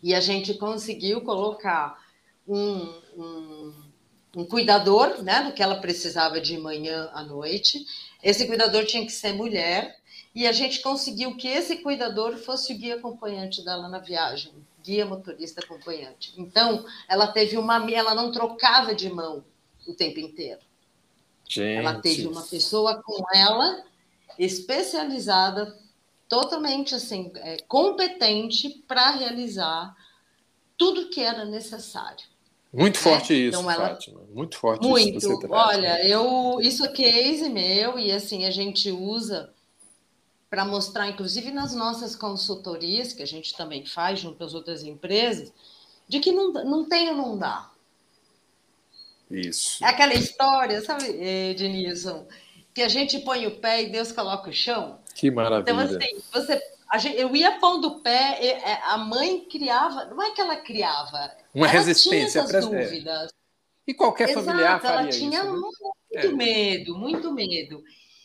e 0.01 0.15
a 0.15 0.21
gente 0.21 0.55
conseguiu 0.55 1.21
colocar 1.23 2.01
um, 2.47 2.77
um, 3.17 3.75
um 4.37 4.45
cuidador, 4.45 5.21
né, 5.21 5.43
do 5.43 5.53
que 5.53 5.65
ela 5.65 5.81
precisava 5.81 6.41
de 6.41 6.57
manhã 6.59 7.11
à 7.13 7.25
noite. 7.25 7.85
Esse 8.23 8.47
cuidador 8.47 8.85
tinha 8.87 9.05
que 9.05 9.11
ser 9.11 9.33
mulher, 9.33 9.97
e 10.35 10.47
a 10.47 10.53
gente 10.53 10.81
conseguiu 10.81 11.37
que 11.37 11.47
esse 11.47 11.77
cuidador 11.77 12.37
fosse 12.39 12.73
o 12.73 12.79
guia 12.79 12.97
acompanhante 12.97 13.63
dela 13.63 13.89
na 13.89 13.99
viagem, 13.99 14.53
guia 14.83 15.05
motorista 15.05 15.61
acompanhante. 15.63 16.33
Então, 16.37 16.85
ela 17.09 17.27
teve 17.27 17.57
uma, 17.59 17.91
ela 17.91 18.15
não 18.15 18.33
trocava 18.33 18.95
de 18.95 19.11
mão 19.11 19.45
o 19.87 19.93
tempo 19.93 20.19
inteiro. 20.21 20.61
Gente. 21.49 21.79
Ela 21.79 22.01
teve 22.01 22.27
uma 22.27 22.43
pessoa 22.43 23.03
com 23.03 23.23
ela 23.35 23.85
especializada, 24.39 25.79
totalmente 26.29 26.95
assim, 26.95 27.31
é, 27.37 27.59
competente 27.69 28.71
para 28.89 29.11
realizar 29.11 29.95
tudo 30.79 31.11
que 31.11 31.21
era 31.21 31.45
necessário. 31.45 32.25
Muito 32.73 32.97
né? 32.97 33.03
forte 33.03 33.35
isso, 33.35 33.59
então, 33.59 33.71
ela... 33.71 33.91
Fátima. 33.91 34.23
Muito 34.33 34.57
forte 34.57 34.87
muito. 34.87 35.19
isso. 35.19 35.29
Muito. 35.29 35.53
Olha, 35.53 36.03
eu 36.07 36.59
isso 36.63 36.87
é 36.87 36.89
case 36.89 37.51
meu 37.51 37.99
e 37.99 38.11
assim 38.11 38.47
a 38.47 38.51
gente 38.51 38.91
usa 38.91 39.53
para 40.53 40.67
mostrar, 40.67 41.09
inclusive 41.09 41.51
nas 41.51 41.75
nossas 41.75 42.15
consultorias, 42.15 43.15
que 43.15 43.23
a 43.23 43.27
gente 43.27 43.57
também 43.57 43.87
faz 43.87 44.21
junto 44.21 44.45
às 44.45 44.53
outras 44.53 44.83
empresas, 44.83 45.51
de 46.07 46.21
que 46.21 46.31
não, 46.31 46.53
não 46.53 46.85
tem 46.87 47.09
ou 47.09 47.17
não 47.17 47.39
dá. 47.39 47.71
Isso. 49.31 49.83
É 49.83 49.89
aquela 49.89 50.13
história, 50.13 50.83
sabe, 50.83 51.11
Denilson, 51.55 52.29
que 52.75 52.83
a 52.83 52.89
gente 52.89 53.19
põe 53.21 53.47
o 53.47 53.61
pé 53.61 53.85
e 53.85 53.87
Deus 53.87 54.13
coloca 54.13 54.51
o 54.51 54.53
chão. 54.53 54.99
Que 55.15 55.31
maravilha. 55.31 55.73
Então, 55.73 55.79
assim, 55.79 56.23
você, 56.31 56.63
gente, 56.99 57.19
eu 57.19 57.35
ia 57.35 57.59
pondo 57.59 57.89
o 57.89 58.01
pé, 58.01 58.39
é, 58.47 58.75
a 58.85 58.99
mãe 58.99 59.47
criava, 59.51 60.05
não 60.05 60.23
é 60.23 60.33
que 60.33 60.41
ela 60.43 60.57
criava, 60.57 61.31
uma 61.55 61.67
ela 61.67 61.79
resistência 61.79 62.45
tinha 62.45 62.59
essas 62.59 62.67
dúvidas. 62.67 63.33
E 63.87 63.95
qualquer 63.95 64.29
Exato, 64.29 64.45
familiar 64.45 64.83
faria 64.83 65.01
ela 65.01 65.09
tinha 65.09 65.41
isso, 65.41 65.51
né? 65.51 65.59
muito 65.59 66.27
é. 66.27 66.29
medo, 66.29 66.99
muito 66.99 67.33
medo. 67.33 67.83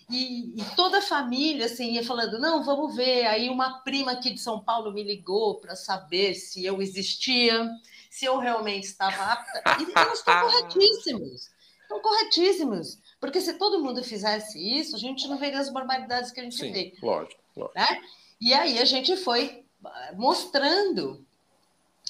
E, 0.10 0.62
e, 0.62 0.66
toda 0.76 1.00
a 1.00 1.02
família 1.02 1.66
assim 1.66 1.94
ia 1.94 2.04
falando: 2.04 2.40
não, 2.40 2.64
vamos 2.64 2.96
ver. 2.96 3.26
Aí 3.26 3.50
uma 3.50 3.80
prima 3.80 4.14
aqui 4.14 4.34
de 4.34 4.40
São 4.40 4.60
Paulo 4.60 4.94
me 4.94 5.04
ligou 5.04 5.56
para 5.56 5.76
saber 5.76 6.34
se 6.34 6.64
eu 6.66 6.82
existia, 6.82 7.70
se 8.10 8.24
eu 8.24 8.38
realmente 8.38 8.86
estava 8.86 9.34
apta. 9.34 9.62
E 9.82 9.92
elas 9.94 10.20
estão 10.20 10.42
corretíssimos, 10.42 11.52
estão 11.82 12.00
corretíssimos. 12.00 13.00
Porque 13.20 13.42
se 13.42 13.56
todo 13.56 13.84
mundo 13.84 14.02
fizesse 14.02 14.58
isso, 14.60 14.96
a 14.96 15.00
gente 15.00 15.28
não 15.28 15.38
veria 15.38 15.60
as 15.60 15.70
barbaridades 15.70 16.32
que 16.32 16.40
a 16.40 16.44
gente 16.44 16.56
Sim, 16.56 16.72
vê. 16.72 16.94
Lógico, 17.02 17.42
lógico. 17.56 17.78
Né? 17.78 18.02
E 18.40 18.54
aí 18.54 18.80
a 18.80 18.86
gente 18.86 19.18
foi 19.18 19.66
ah, 19.84 20.12
mostrando, 20.16 21.26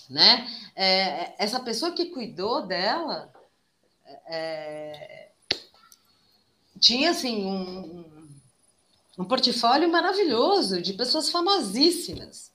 né? 0.08 0.48
É, 0.76 1.34
essa 1.44 1.60
pessoa 1.60 1.94
que 1.94 2.12
cuidou 2.12 2.68
dela. 2.68 3.34
É, 4.28 5.27
tinha 6.80 7.12
assim 7.12 7.46
um, 7.46 8.06
um 9.18 9.26
portfólio 9.26 9.90
maravilhoso 9.90 10.82
de 10.82 10.94
pessoas 10.94 11.30
famosíssimas. 11.30 12.52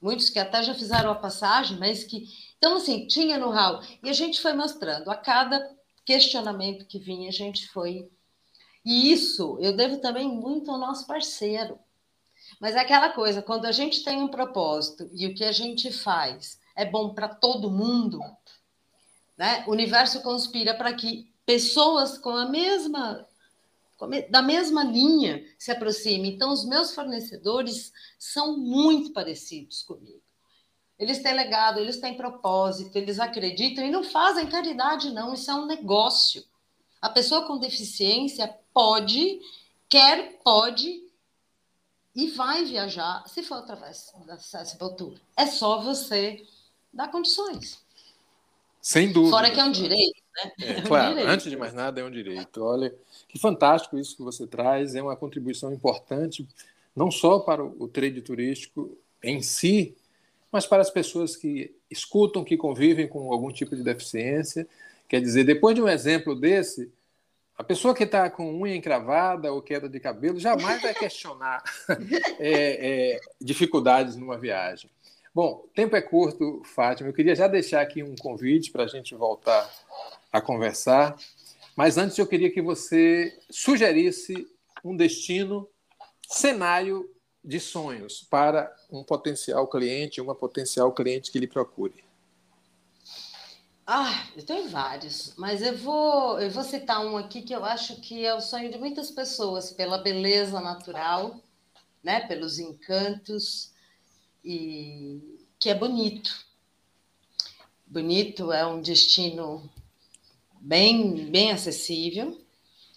Muitos 0.00 0.30
que 0.30 0.38
até 0.38 0.62
já 0.62 0.74
fizeram 0.74 1.10
a 1.10 1.14
passagem, 1.14 1.78
mas 1.78 2.04
que. 2.04 2.28
Então, 2.56 2.76
assim, 2.76 3.06
tinha 3.06 3.38
know-how. 3.38 3.82
E 4.02 4.08
a 4.08 4.12
gente 4.12 4.40
foi 4.40 4.52
mostrando. 4.52 5.10
A 5.10 5.16
cada 5.16 5.76
questionamento 6.04 6.86
que 6.86 6.98
vinha, 6.98 7.28
a 7.28 7.32
gente 7.32 7.68
foi. 7.68 8.08
E 8.84 9.12
isso 9.12 9.58
eu 9.60 9.76
devo 9.76 9.98
também 9.98 10.28
muito 10.28 10.70
ao 10.70 10.78
nosso 10.78 11.06
parceiro. 11.06 11.78
Mas 12.60 12.74
é 12.74 12.80
aquela 12.80 13.10
coisa, 13.10 13.42
quando 13.42 13.66
a 13.66 13.72
gente 13.72 14.02
tem 14.02 14.22
um 14.22 14.28
propósito 14.28 15.08
e 15.12 15.26
o 15.26 15.34
que 15.34 15.44
a 15.44 15.52
gente 15.52 15.92
faz 15.92 16.58
é 16.74 16.84
bom 16.84 17.12
para 17.12 17.28
todo 17.28 17.70
mundo, 17.70 18.20
né? 19.36 19.64
o 19.66 19.72
universo 19.72 20.22
conspira 20.22 20.74
para 20.74 20.92
que 20.94 21.30
pessoas 21.44 22.16
com 22.16 22.30
a 22.30 22.46
mesma 22.46 23.27
da 24.30 24.42
mesma 24.42 24.84
linha 24.84 25.44
se 25.58 25.72
aproxime. 25.72 26.30
Então, 26.30 26.52
os 26.52 26.64
meus 26.64 26.94
fornecedores 26.94 27.92
são 28.18 28.56
muito 28.56 29.12
parecidos 29.12 29.82
comigo. 29.82 30.22
Eles 30.98 31.22
têm 31.22 31.34
legado, 31.34 31.78
eles 31.78 31.98
têm 31.98 32.16
propósito, 32.16 32.96
eles 32.96 33.20
acreditam 33.20 33.84
e 33.84 33.90
não 33.90 34.02
fazem 34.02 34.48
caridade, 34.48 35.10
não. 35.10 35.32
Isso 35.32 35.50
é 35.50 35.54
um 35.54 35.66
negócio. 35.66 36.44
A 37.00 37.08
pessoa 37.08 37.46
com 37.46 37.58
deficiência 37.58 38.52
pode, 38.72 39.40
quer, 39.88 40.40
pode 40.42 41.04
e 42.14 42.28
vai 42.30 42.64
viajar 42.64 43.22
se 43.28 43.44
for 43.44 43.58
através 43.58 44.12
da 44.26 44.34
Accessible 44.34 44.96
Tour. 44.96 45.14
É 45.36 45.46
só 45.46 45.80
você 45.80 46.44
dar 46.92 47.08
condições. 47.08 47.80
Sem 48.80 49.12
dúvida. 49.12 49.36
Fora 49.36 49.50
que 49.50 49.60
é 49.60 49.64
um 49.64 49.70
direito, 49.70 50.20
né? 50.44 50.52
É, 50.60 50.70
é 50.72 50.82
claro, 50.82 51.16
um 51.16 51.28
antes 51.28 51.50
de 51.50 51.56
mais 51.56 51.72
nada, 51.72 52.00
é 52.00 52.04
um 52.04 52.10
direito. 52.10 52.62
Olha, 52.62 52.94
que 53.28 53.38
fantástico 53.38 53.98
isso 53.98 54.16
que 54.16 54.22
você 54.22 54.46
traz, 54.46 54.94
é 54.94 55.02
uma 55.02 55.16
contribuição 55.16 55.72
importante, 55.72 56.46
não 56.94 57.10
só 57.10 57.40
para 57.40 57.64
o 57.64 57.88
trade 57.88 58.20
turístico 58.22 58.96
em 59.22 59.42
si, 59.42 59.96
mas 60.50 60.66
para 60.66 60.82
as 60.82 60.90
pessoas 60.90 61.36
que 61.36 61.74
escutam, 61.90 62.44
que 62.44 62.56
convivem 62.56 63.06
com 63.06 63.32
algum 63.32 63.52
tipo 63.52 63.76
de 63.76 63.82
deficiência. 63.82 64.66
Quer 65.08 65.20
dizer, 65.20 65.44
depois 65.44 65.74
de 65.74 65.82
um 65.82 65.88
exemplo 65.88 66.34
desse, 66.34 66.90
a 67.56 67.64
pessoa 67.64 67.94
que 67.94 68.04
está 68.04 68.30
com 68.30 68.62
unha 68.62 68.76
encravada 68.76 69.52
ou 69.52 69.60
queda 69.60 69.88
de 69.88 69.98
cabelo 69.98 70.38
jamais 70.38 70.80
vai 70.80 70.94
questionar 70.94 71.62
é, 72.38 73.14
é, 73.16 73.20
dificuldades 73.40 74.16
numa 74.16 74.38
viagem. 74.38 74.90
Bom, 75.34 75.64
tempo 75.74 75.94
é 75.94 76.00
curto, 76.00 76.62
Fátima. 76.64 77.08
Eu 77.08 77.12
queria 77.12 77.34
já 77.34 77.46
deixar 77.46 77.80
aqui 77.80 78.02
um 78.02 78.14
convite 78.16 78.70
para 78.70 78.84
a 78.84 78.88
gente 78.88 79.14
voltar 79.14 79.68
a 80.32 80.40
conversar. 80.40 81.16
Mas 81.76 81.96
antes 81.96 82.18
eu 82.18 82.26
queria 82.26 82.50
que 82.50 82.60
você 82.60 83.38
sugerisse 83.50 84.46
um 84.84 84.96
destino, 84.96 85.68
cenário 86.28 87.08
de 87.44 87.58
sonhos 87.60 88.26
para 88.28 88.74
um 88.90 89.02
potencial 89.02 89.66
cliente, 89.66 90.20
uma 90.20 90.34
potencial 90.34 90.92
cliente 90.92 91.30
que 91.30 91.38
lhe 91.38 91.46
procure. 91.46 92.04
Ah, 93.86 94.28
eu 94.36 94.44
tenho 94.44 94.68
vários, 94.68 95.32
mas 95.38 95.62
eu 95.62 95.74
vou, 95.74 96.38
eu 96.38 96.50
vou 96.50 96.62
citar 96.62 97.00
um 97.06 97.16
aqui 97.16 97.40
que 97.40 97.54
eu 97.54 97.64
acho 97.64 97.96
que 98.02 98.26
é 98.26 98.34
o 98.34 98.40
sonho 98.40 98.70
de 98.70 98.76
muitas 98.76 99.10
pessoas, 99.10 99.72
pela 99.72 99.96
beleza 99.96 100.60
natural, 100.60 101.40
né, 102.02 102.20
pelos 102.20 102.58
encantos, 102.58 103.72
e 104.44 105.38
que 105.58 105.70
é 105.70 105.74
bonito. 105.74 106.46
Bonito 107.86 108.52
é 108.52 108.66
um 108.66 108.82
destino 108.82 109.70
bem, 110.60 111.30
bem 111.30 111.50
acessível, 111.50 112.40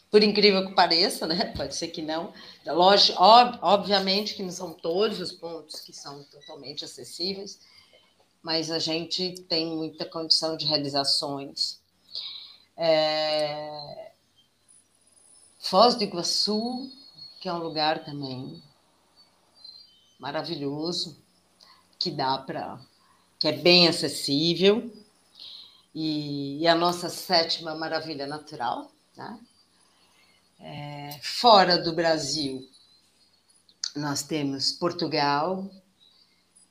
por 0.10 0.22
incrível 0.22 0.68
que 0.68 0.76
pareça, 0.76 1.26
né? 1.26 1.54
Pode 1.56 1.76
ser 1.76 1.88
que 1.88 2.02
não. 2.02 2.34
Lógico, 2.66 3.22
ob, 3.22 3.60
obviamente 3.62 4.36
que 4.36 4.44
não 4.44 4.52
são 4.52 4.74
todos 4.74 5.20
os 5.20 5.32
pontos 5.32 5.80
que 5.80 5.94
são 5.94 6.24
totalmente 6.26 6.84
acessíveis, 6.84 7.60
mas 8.42 8.70
a 8.70 8.80
gente 8.80 9.34
tem 9.48 9.68
muita 9.68 10.06
condição 10.06 10.58
de 10.58 10.66
realizações. 10.66 11.80
É... 12.76 14.12
Foz 15.60 15.96
do 15.96 16.04
Iguaçu, 16.04 16.92
que 17.40 17.48
é 17.48 17.54
um 17.54 17.60
lugar 17.60 18.04
também 18.04 18.62
maravilhoso, 20.20 21.18
que 21.98 22.12
dá 22.12 22.38
para. 22.38 22.80
que 23.40 23.48
é 23.48 23.52
bem 23.54 23.88
acessível, 23.88 24.92
e, 25.94 26.60
e, 26.62 26.68
a 26.68 26.76
nossa 26.76 27.10
sétima 27.10 27.76
maravilha 27.76 28.26
natural. 28.26 28.92
Né? 29.16 29.40
É, 30.60 31.20
fora 31.22 31.78
do 31.78 31.94
Brasil, 31.94 32.68
nós 33.96 34.24
temos 34.24 34.72
Portugal, 34.72 35.70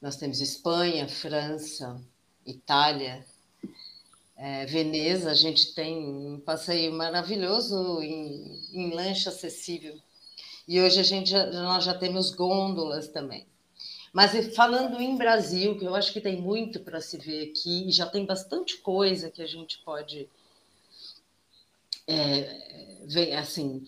nós 0.00 0.16
temos 0.16 0.40
Espanha, 0.40 1.08
França, 1.08 2.00
Itália, 2.46 3.24
é, 4.36 4.64
Veneza. 4.66 5.30
A 5.30 5.34
gente 5.34 5.74
tem 5.74 5.98
um 5.98 6.40
passeio 6.40 6.92
maravilhoso 6.92 8.00
em, 8.02 8.62
em 8.72 8.90
lancha 8.94 9.28
acessível. 9.28 9.98
E 10.66 10.80
hoje 10.80 11.00
a 11.00 11.02
gente 11.02 11.30
já, 11.30 11.46
nós 11.46 11.84
já 11.84 11.94
temos 11.94 12.30
gôndolas 12.30 13.08
também. 13.08 13.46
Mas 14.12 14.54
falando 14.54 15.00
em 15.00 15.16
Brasil, 15.16 15.78
que 15.78 15.84
eu 15.84 15.94
acho 15.94 16.12
que 16.12 16.20
tem 16.20 16.40
muito 16.40 16.80
para 16.80 17.00
se 17.00 17.16
ver 17.16 17.50
aqui, 17.50 17.88
e 17.88 17.92
já 17.92 18.06
tem 18.06 18.26
bastante 18.26 18.78
coisa 18.78 19.30
que 19.30 19.40
a 19.40 19.46
gente 19.46 19.78
pode 19.78 20.28
é, 22.06 23.02
ver, 23.06 23.34
assim, 23.34 23.86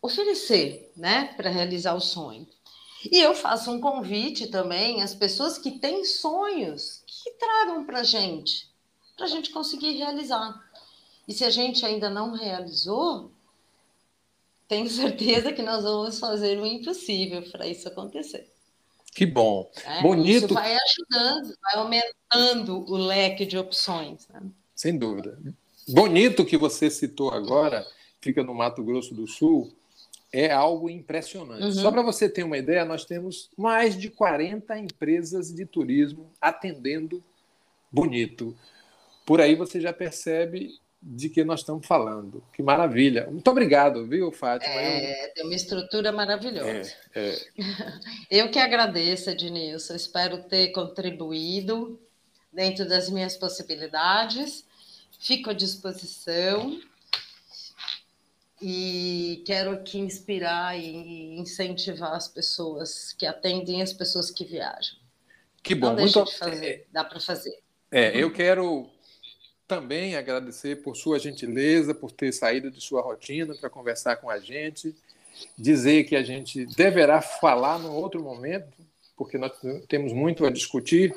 oferecer, 0.00 0.92
né, 0.96 1.34
para 1.36 1.50
realizar 1.50 1.94
o 1.94 2.00
sonho. 2.00 2.46
E 3.10 3.20
eu 3.20 3.34
faço 3.34 3.70
um 3.70 3.80
convite 3.80 4.46
também 4.46 5.02
às 5.02 5.14
pessoas 5.14 5.58
que 5.58 5.72
têm 5.72 6.04
sonhos 6.04 7.02
que 7.06 7.32
tragam 7.32 7.84
para 7.84 8.00
a 8.00 8.04
gente, 8.04 8.70
para 9.16 9.26
a 9.26 9.28
gente 9.28 9.50
conseguir 9.50 9.92
realizar. 9.92 10.62
E 11.26 11.32
se 11.32 11.44
a 11.44 11.50
gente 11.50 11.84
ainda 11.84 12.08
não 12.08 12.32
realizou, 12.32 13.30
tenho 14.68 14.88
certeza 14.88 15.52
que 15.52 15.62
nós 15.62 15.84
vamos 15.84 16.18
fazer 16.18 16.58
o 16.58 16.66
impossível 16.66 17.42
para 17.50 17.66
isso 17.66 17.88
acontecer. 17.88 18.50
Que 19.14 19.24
bom. 19.24 19.70
É, 19.84 20.02
Bonito. 20.02 20.46
Isso 20.46 20.54
vai 20.54 20.76
ajudando, 20.76 21.54
vai 21.62 21.74
aumentando 21.76 22.84
o 22.90 22.96
leque 22.96 23.46
de 23.46 23.56
opções. 23.56 24.26
Né? 24.28 24.40
Sem 24.74 24.98
dúvida. 24.98 25.38
Bonito 25.88 26.44
que 26.44 26.56
você 26.56 26.90
citou 26.90 27.30
agora, 27.30 27.86
fica 28.20 28.42
no 28.42 28.54
Mato 28.54 28.82
Grosso 28.82 29.14
do 29.14 29.28
Sul, 29.28 29.72
é 30.32 30.50
algo 30.50 30.90
impressionante. 30.90 31.62
Uhum. 31.62 31.72
Só 31.72 31.92
para 31.92 32.02
você 32.02 32.28
ter 32.28 32.42
uma 32.42 32.58
ideia, 32.58 32.84
nós 32.84 33.04
temos 33.04 33.50
mais 33.56 33.96
de 33.96 34.10
40 34.10 34.76
empresas 34.78 35.54
de 35.54 35.64
turismo 35.64 36.32
atendendo 36.40 37.22
bonito. 37.92 38.56
Por 39.24 39.40
aí 39.40 39.54
você 39.54 39.80
já 39.80 39.92
percebe 39.92 40.74
de 41.06 41.28
que 41.28 41.44
nós 41.44 41.60
estamos 41.60 41.86
falando. 41.86 42.42
Que 42.52 42.62
maravilha. 42.62 43.28
Muito 43.30 43.48
obrigado, 43.50 44.06
viu, 44.06 44.32
Fátima? 44.32 44.72
É, 44.72 45.28
tem 45.34 45.44
uma 45.44 45.54
estrutura 45.54 46.10
maravilhosa. 46.10 46.94
É, 47.14 47.28
é. 47.28 47.38
Eu 48.30 48.50
que 48.50 48.58
agradeço, 48.58 49.28
Ednilson. 49.28 49.94
Espero 49.94 50.44
ter 50.44 50.68
contribuído 50.68 52.00
dentro 52.50 52.88
das 52.88 53.10
minhas 53.10 53.36
possibilidades. 53.36 54.64
Fico 55.20 55.50
à 55.50 55.52
disposição 55.52 56.80
e 58.62 59.42
quero 59.46 59.72
aqui 59.72 59.98
inspirar 59.98 60.78
e 60.78 61.38
incentivar 61.38 62.14
as 62.14 62.28
pessoas 62.28 63.12
que 63.12 63.26
atendem 63.26 63.82
as 63.82 63.92
pessoas 63.92 64.30
que 64.30 64.44
viajam. 64.44 64.96
Que 65.62 65.74
bom, 65.74 65.88
Não 65.88 65.96
muito 65.96 66.24
de 66.24 66.34
fazer, 66.34 66.86
dá 66.90 67.04
para 67.04 67.20
fazer. 67.20 67.58
É, 67.90 68.16
eu 68.16 68.32
quero 68.32 68.90
também 69.66 70.16
agradecer 70.16 70.82
por 70.82 70.96
sua 70.96 71.18
gentileza, 71.18 71.94
por 71.94 72.12
ter 72.12 72.32
saído 72.32 72.70
de 72.70 72.80
sua 72.80 73.00
rotina 73.00 73.54
para 73.54 73.70
conversar 73.70 74.16
com 74.16 74.28
a 74.28 74.38
gente, 74.38 74.94
dizer 75.56 76.04
que 76.04 76.16
a 76.16 76.22
gente 76.22 76.66
deverá 76.66 77.20
falar 77.20 77.78
no 77.78 77.92
outro 77.92 78.22
momento, 78.22 78.72
porque 79.16 79.38
nós 79.38 79.52
temos 79.88 80.12
muito 80.12 80.44
a 80.44 80.50
discutir 80.50 81.14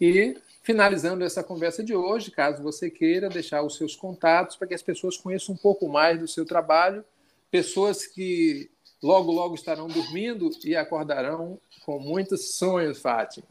e 0.00 0.36
finalizando 0.62 1.24
essa 1.24 1.42
conversa 1.42 1.82
de 1.82 1.94
hoje, 1.94 2.30
caso 2.30 2.62
você 2.62 2.90
queira 2.90 3.28
deixar 3.28 3.62
os 3.62 3.76
seus 3.76 3.96
contatos 3.96 4.56
para 4.56 4.68
que 4.68 4.74
as 4.74 4.82
pessoas 4.82 5.16
conheçam 5.16 5.54
um 5.54 5.58
pouco 5.58 5.88
mais 5.88 6.18
do 6.18 6.28
seu 6.28 6.44
trabalho, 6.44 7.04
pessoas 7.50 8.06
que 8.06 8.70
logo, 9.02 9.32
logo 9.32 9.54
estarão 9.54 9.88
dormindo 9.88 10.50
e 10.64 10.76
acordarão 10.76 11.58
com 11.86 11.98
muitos 11.98 12.54
sonhos, 12.54 13.00
Fátima. 13.00 13.46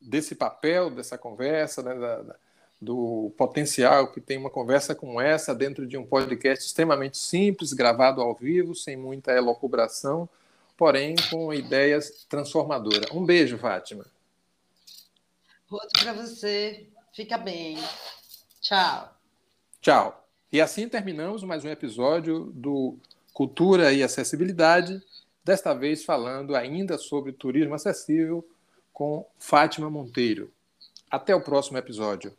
desse 0.00 0.34
papel, 0.34 0.90
dessa 0.90 1.18
conversa, 1.18 1.82
né, 1.82 1.94
da, 1.94 2.36
do 2.80 3.32
potencial 3.36 4.12
que 4.12 4.20
tem 4.20 4.36
uma 4.38 4.50
conversa 4.50 4.94
como 4.94 5.20
essa 5.20 5.54
dentro 5.54 5.86
de 5.86 5.96
um 5.96 6.06
podcast 6.06 6.64
extremamente 6.64 7.18
simples, 7.18 7.72
gravado 7.72 8.20
ao 8.20 8.34
vivo, 8.34 8.74
sem 8.74 8.96
muita 8.96 9.32
elocubração, 9.32 10.28
porém 10.76 11.14
com 11.30 11.52
ideias 11.52 12.26
transformadoras. 12.28 13.10
Um 13.10 13.24
beijo, 13.24 13.58
Fátima. 13.58 14.04
Outro 15.70 16.02
para 16.02 16.12
você. 16.12 16.88
Fica 17.12 17.38
bem. 17.38 17.78
Tchau. 18.64 19.14
Tchau. 19.82 20.26
E 20.50 20.58
assim 20.58 20.88
terminamos 20.88 21.44
mais 21.44 21.66
um 21.66 21.68
episódio 21.68 22.50
do 22.54 22.96
Cultura 23.34 23.92
e 23.92 24.02
Acessibilidade, 24.02 25.02
desta 25.44 25.74
vez 25.74 26.02
falando 26.02 26.56
ainda 26.56 26.96
sobre 26.96 27.32
turismo 27.32 27.74
acessível 27.74 28.42
com 28.90 29.26
Fátima 29.38 29.90
Monteiro. 29.90 30.50
Até 31.10 31.34
o 31.34 31.42
próximo 31.42 31.76
episódio. 31.76 32.32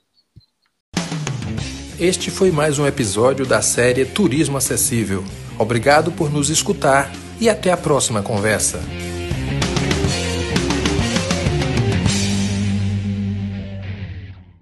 Este 1.99 2.31
foi 2.31 2.49
mais 2.49 2.79
um 2.79 2.87
episódio 2.87 3.45
da 3.45 3.61
série 3.61 4.03
Turismo 4.03 4.57
Acessível. 4.57 5.23
Obrigado 5.59 6.11
por 6.11 6.31
nos 6.31 6.49
escutar 6.49 7.11
e 7.39 7.47
até 7.47 7.71
a 7.71 7.77
próxima 7.77 8.23
conversa. 8.23 8.79